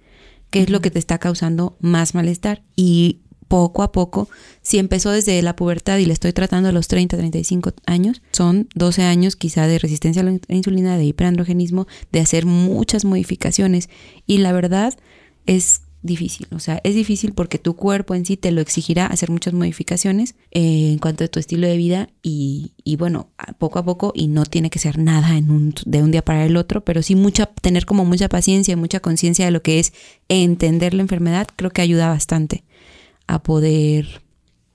qué 0.50 0.62
es 0.62 0.70
lo 0.70 0.80
que 0.80 0.90
te 0.90 0.98
está 0.98 1.18
causando 1.18 1.76
más 1.80 2.14
malestar. 2.14 2.62
Y 2.76 3.20
poco 3.48 3.82
a 3.82 3.92
poco, 3.92 4.28
si 4.62 4.78
empezó 4.78 5.10
desde 5.10 5.40
la 5.42 5.56
pubertad 5.56 5.98
y 5.98 6.06
le 6.06 6.12
estoy 6.12 6.32
tratando 6.32 6.68
a 6.68 6.72
los 6.72 6.86
30, 6.88 7.16
35 7.16 7.72
años, 7.86 8.22
son 8.32 8.68
12 8.74 9.02
años 9.02 9.36
quizá 9.36 9.66
de 9.66 9.78
resistencia 9.78 10.22
a 10.22 10.24
la 10.24 10.38
insulina, 10.54 10.96
de 10.96 11.04
hiperandrogenismo, 11.04 11.86
de 12.12 12.20
hacer 12.20 12.46
muchas 12.46 13.04
modificaciones. 13.04 13.88
Y 14.26 14.38
la 14.38 14.52
verdad 14.52 14.94
es 15.46 15.82
difícil, 16.02 16.46
o 16.52 16.60
sea, 16.60 16.80
es 16.84 16.94
difícil 16.94 17.32
porque 17.32 17.58
tu 17.58 17.74
cuerpo 17.74 18.14
en 18.14 18.24
sí 18.24 18.36
te 18.36 18.52
lo 18.52 18.60
exigirá 18.60 19.06
hacer 19.06 19.30
muchas 19.30 19.52
modificaciones 19.52 20.36
eh, 20.52 20.92
en 20.92 20.98
cuanto 20.98 21.24
a 21.24 21.28
tu 21.28 21.40
estilo 21.40 21.66
de 21.66 21.76
vida 21.76 22.08
y, 22.22 22.72
y, 22.84 22.96
bueno, 22.96 23.30
poco 23.58 23.80
a 23.80 23.84
poco 23.84 24.12
y 24.14 24.28
no 24.28 24.44
tiene 24.44 24.70
que 24.70 24.78
ser 24.78 24.98
nada 24.98 25.36
un, 25.36 25.74
de 25.84 26.02
un 26.02 26.12
día 26.12 26.24
para 26.24 26.44
el 26.44 26.56
otro, 26.56 26.84
pero 26.84 27.02
sí 27.02 27.16
mucha, 27.16 27.46
tener 27.46 27.84
como 27.84 28.04
mucha 28.04 28.28
paciencia 28.28 28.72
y 28.72 28.76
mucha 28.76 29.00
conciencia 29.00 29.44
de 29.44 29.50
lo 29.50 29.62
que 29.62 29.80
es 29.80 29.92
entender 30.28 30.94
la 30.94 31.02
enfermedad, 31.02 31.48
creo 31.56 31.70
que 31.70 31.82
ayuda 31.82 32.08
bastante 32.08 32.64
a 33.28 33.42
poder, 33.42 34.22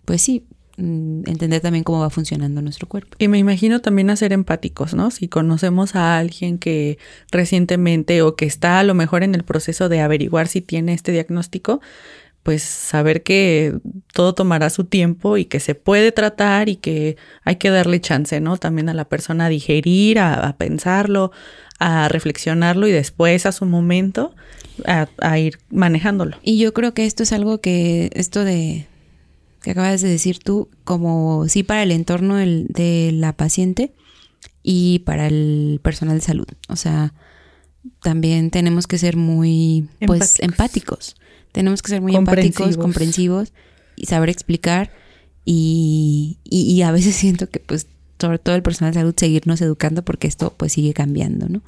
pues 0.05 0.21
sí, 0.21 0.45
mm, 0.77 1.23
entender 1.27 1.59
también 1.59 1.83
cómo 1.83 1.99
va 1.99 2.09
funcionando 2.09 2.61
nuestro 2.61 2.87
cuerpo. 2.87 3.17
Y 3.19 3.27
me 3.27 3.39
imagino 3.39 3.81
también 3.81 4.09
a 4.09 4.15
ser 4.15 4.31
empáticos, 4.31 4.93
¿no? 4.93 5.11
Si 5.11 5.27
conocemos 5.27 5.95
a 5.95 6.17
alguien 6.17 6.59
que 6.59 6.97
recientemente 7.31 8.21
o 8.21 8.37
que 8.37 8.45
está 8.45 8.79
a 8.79 8.83
lo 8.83 8.93
mejor 8.93 9.23
en 9.23 9.35
el 9.35 9.43
proceso 9.43 9.89
de 9.89 9.99
averiguar 9.99 10.47
si 10.47 10.61
tiene 10.61 10.93
este 10.93 11.11
diagnóstico, 11.11 11.81
pues 12.43 12.61
saber 12.61 13.23
que 13.23 13.77
todo 14.13 14.35
tomará 14.35 14.69
su 14.69 14.83
tiempo 14.83 15.37
y 15.37 15.45
que 15.45 15.59
se 15.59 15.75
puede 15.75 16.11
tratar 16.11 16.69
y 16.69 16.75
que 16.75 17.17
hay 17.43 17.55
que 17.55 17.69
darle 17.69 18.01
chance, 18.01 18.39
¿no? 18.41 18.57
También 18.57 18.89
a 18.89 18.93
la 18.93 19.05
persona 19.05 19.45
a 19.45 19.49
digerir, 19.49 20.19
a, 20.19 20.33
a 20.33 20.57
pensarlo, 20.57 21.31
a 21.79 22.07
reflexionarlo 22.09 22.87
y 22.87 22.91
después 22.91 23.45
a 23.45 23.51
su 23.51 23.65
momento 23.65 24.35
a, 24.85 25.39
ir 25.39 25.59
manejándolo. 25.69 26.37
Y 26.41 26.57
yo 26.57 26.73
creo 26.73 26.93
que 26.93 27.05
esto 27.05 27.23
es 27.23 27.33
algo 27.33 27.59
que, 27.61 28.09
esto 28.13 28.43
de 28.43 28.87
que 29.61 29.71
acabas 29.71 30.01
de 30.01 30.09
decir 30.09 30.39
tú, 30.39 30.69
como 30.83 31.47
sí 31.47 31.63
para 31.63 31.83
el 31.83 31.91
entorno 31.91 32.35
de 32.37 33.11
la 33.13 33.33
paciente 33.33 33.93
y 34.61 34.99
para 34.99 35.27
el 35.27 35.79
personal 35.81 36.17
de 36.17 36.25
salud. 36.25 36.47
O 36.67 36.75
sea, 36.75 37.13
también 38.01 38.49
tenemos 38.49 38.87
que 38.87 38.97
ser 38.97 39.17
muy, 39.17 39.87
pues, 40.05 40.39
empáticos. 40.39 41.15
Tenemos 41.51 41.81
que 41.81 41.89
ser 41.89 42.01
muy 42.01 42.15
empáticos, 42.15 42.77
comprensivos 42.77 43.53
y 43.95 44.05
saber 44.07 44.29
explicar. 44.29 44.91
Y, 45.45 46.37
y, 46.43 46.81
a 46.81 46.91
veces 46.91 47.15
siento 47.17 47.49
que 47.49 47.59
pues 47.59 47.87
sobre 48.19 48.39
todo 48.39 48.55
el 48.55 48.63
personal 48.63 48.93
de 48.93 49.01
salud, 49.01 49.13
seguirnos 49.17 49.59
educando 49.61 50.03
porque 50.03 50.27
esto 50.27 50.53
pues 50.55 50.71
sigue 50.71 50.93
cambiando, 50.93 51.49
¿no? 51.49 51.61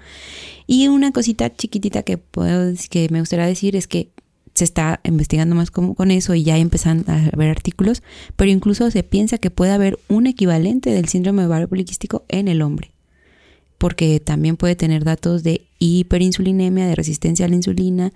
Y 0.67 0.87
una 0.87 1.11
cosita 1.11 1.53
chiquitita 1.53 2.03
que 2.03 2.17
puedo 2.17 2.73
que 2.89 3.09
me 3.09 3.19
gustaría 3.19 3.45
decir 3.45 3.75
es 3.75 3.87
que 3.87 4.11
se 4.53 4.63
está 4.63 5.01
investigando 5.03 5.53
más 5.53 5.69
con, 5.69 5.93
con 5.95 6.11
eso 6.11 6.33
y 6.33 6.43
ya 6.43 6.57
empezando 6.57 7.11
a 7.11 7.29
ver 7.35 7.49
artículos, 7.49 8.03
pero 8.37 8.49
incluso 8.49 8.89
se 8.89 9.03
piensa 9.03 9.37
que 9.37 9.51
puede 9.51 9.73
haber 9.73 9.99
un 10.07 10.27
equivalente 10.27 10.91
del 10.91 11.09
síndrome 11.09 11.45
ovario 11.45 11.67
poliquístico 11.67 12.23
en 12.29 12.47
el 12.47 12.61
hombre, 12.61 12.94
porque 13.77 14.19
también 14.19 14.57
puede 14.57 14.75
tener 14.75 15.03
datos 15.03 15.43
de 15.43 15.67
hiperinsulinemia, 15.79 16.87
de 16.87 16.95
resistencia 16.95 17.45
a 17.45 17.49
la 17.49 17.55
insulina, 17.55 18.13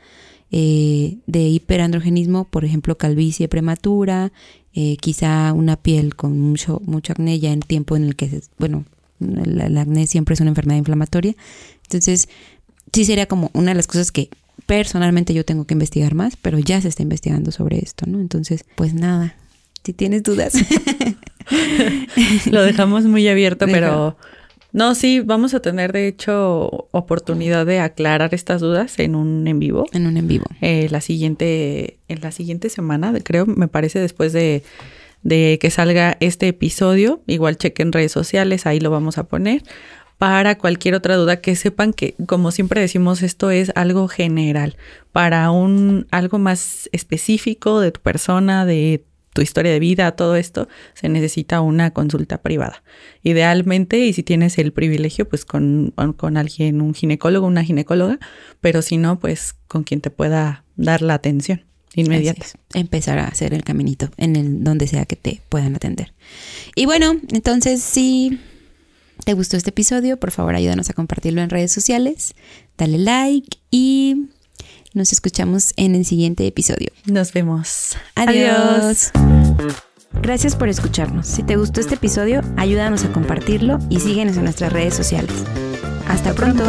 eh, 0.52 1.18
de 1.28 1.42
hiperandrogenismo, 1.42 2.46
por 2.46 2.66
ejemplo, 2.66 2.98
calvicie 2.98 3.48
prematura, 3.48 4.32
eh, 4.74 4.98
quizá 4.98 5.54
una 5.54 5.76
piel 5.76 6.16
con 6.16 6.40
mucho, 6.40 6.82
mucho 6.86 7.14
acné 7.14 7.40
ya 7.40 7.52
en 7.52 7.60
tiempo 7.60 7.96
en 7.96 8.06
el 8.06 8.16
que, 8.16 8.42
bueno, 8.58 8.86
el, 9.20 9.78
acné 9.78 10.08
siempre 10.08 10.34
es 10.34 10.40
una 10.42 10.50
enfermedad 10.50 10.80
inflamatoria. 10.80 11.36
Entonces, 11.84 12.30
sí 12.94 13.06
sería 13.06 13.28
como 13.28 13.52
una 13.54 13.72
de 13.72 13.76
las 13.76 13.88
cosas 13.88 14.12
que 14.12 14.30
personalmente 14.66 15.34
yo 15.34 15.46
tengo 15.46 15.66
que 15.66 15.74
investigar 15.74 16.16
más, 16.16 16.36
pero 16.36 16.60
ya 16.60 16.82
se 16.82 16.88
está 16.88 17.04
investigando 17.04 17.52
sobre 17.52 17.80
esto, 17.80 18.06
¿no? 18.08 18.20
Entonces, 18.20 18.66
pues 18.76 18.94
nada, 18.94 19.36
si 19.84 19.94
tienes 19.94 20.24
dudas. 20.24 20.54
Lo 22.52 22.62
dejamos 22.64 23.06
muy 23.06 23.28
abierto, 23.28 23.66
pero 23.68 24.18
no, 24.72 24.94
sí, 24.94 25.20
vamos 25.20 25.54
a 25.54 25.62
tener 25.62 25.92
de 25.94 26.08
hecho 26.08 26.88
oportunidad 26.92 27.66
de 27.66 27.80
aclarar 27.80 28.34
estas 28.34 28.62
dudas 28.62 29.00
en 29.00 29.16
un 29.16 29.48
en 29.48 29.60
vivo. 29.60 29.86
En 29.94 30.06
un 30.06 30.18
en 30.18 30.28
vivo. 30.28 30.46
Eh, 30.62 30.88
la 30.92 31.02
siguiente, 31.02 31.98
en 32.08 32.22
la 32.22 32.32
siguiente 32.32 32.70
semana, 32.70 33.14
creo, 33.24 33.46
me 33.46 33.68
parece 33.68 34.00
después 34.00 34.32
de, 34.32 34.64
de 35.24 35.58
que 35.60 35.72
salga 35.72 36.18
este 36.20 36.48
episodio. 36.48 37.22
Igual 37.26 37.58
chequen 37.58 37.92
redes 37.92 38.12
sociales, 38.12 38.66
ahí 38.66 38.80
lo 38.80 38.92
vamos 38.92 39.18
a 39.18 39.24
poner. 39.24 39.64
Para 40.20 40.58
cualquier 40.58 40.96
otra 40.96 41.16
duda, 41.16 41.40
que 41.40 41.56
sepan 41.56 41.94
que, 41.94 42.14
como 42.28 42.52
siempre 42.52 42.82
decimos, 42.82 43.24
esto 43.24 43.52
es 43.52 43.72
algo 43.76 44.10
general. 44.10 44.76
Para 45.14 45.50
un 45.50 46.08
algo 46.12 46.40
más 46.40 46.90
específico 46.92 47.80
de 47.80 47.92
tu 47.92 48.02
persona, 48.02 48.66
de 48.66 49.06
tu 49.34 49.42
historia 49.42 49.72
de 49.72 49.80
vida, 49.80 50.12
todo 50.14 50.36
esto, 50.36 50.68
se 50.94 51.10
necesita 51.10 51.62
una 51.62 51.92
consulta 51.92 52.42
privada. 52.42 52.84
Idealmente, 53.24 54.00
y 54.00 54.14
si 54.14 54.24
tienes 54.24 54.58
el 54.58 54.74
privilegio, 54.74 55.28
pues 55.28 55.46
con, 55.46 55.94
con 56.18 56.38
alguien, 56.38 56.82
un 56.82 56.94
ginecólogo, 56.94 57.48
una 57.48 57.64
ginecóloga, 57.64 58.20
pero 58.62 58.82
si 58.82 58.98
no, 58.98 59.20
pues 59.20 59.56
con 59.68 59.84
quien 59.84 60.02
te 60.02 60.10
pueda 60.10 60.66
dar 60.76 61.02
la 61.02 61.14
atención 61.14 61.64
inmediata. 61.96 62.46
Empezar 62.74 63.20
a 63.20 63.28
hacer 63.28 63.54
el 63.54 63.64
caminito 63.64 64.10
en 64.18 64.36
el 64.36 64.64
donde 64.64 64.88
sea 64.88 65.06
que 65.06 65.16
te 65.16 65.42
puedan 65.50 65.76
atender. 65.76 66.14
Y 66.76 66.86
bueno, 66.86 67.16
entonces 67.32 67.82
si 67.82 68.40
te 69.26 69.34
gustó 69.34 69.58
este 69.58 69.72
episodio, 69.72 70.18
por 70.18 70.32
favor 70.32 70.56
ayúdanos 70.56 70.90
a 70.90 70.94
compartirlo 70.94 71.42
en 71.42 71.50
redes 71.50 71.72
sociales, 71.72 72.36
dale 72.78 72.98
like 72.98 73.58
y 73.72 74.30
nos 74.94 75.14
escuchamos 75.14 75.74
en 75.78 75.96
el 75.96 76.06
siguiente 76.06 76.46
episodio. 76.48 76.90
Nos 77.06 77.34
vemos. 77.34 77.98
Adiós. 78.16 79.12
Gracias 80.22 80.56
por 80.56 80.70
escucharnos. 80.70 81.28
Si 81.28 81.44
te 81.44 81.56
gustó 81.56 81.82
este 81.82 81.96
episodio, 81.96 82.42
ayúdanos 82.58 83.04
a 83.06 83.12
compartirlo 83.12 83.80
y 83.90 84.00
síguenos 84.00 84.38
en 84.38 84.44
nuestras 84.44 84.74
redes 84.74 84.96
sociales. 84.96 85.34
Hasta 86.08 86.34
pronto. 86.34 86.64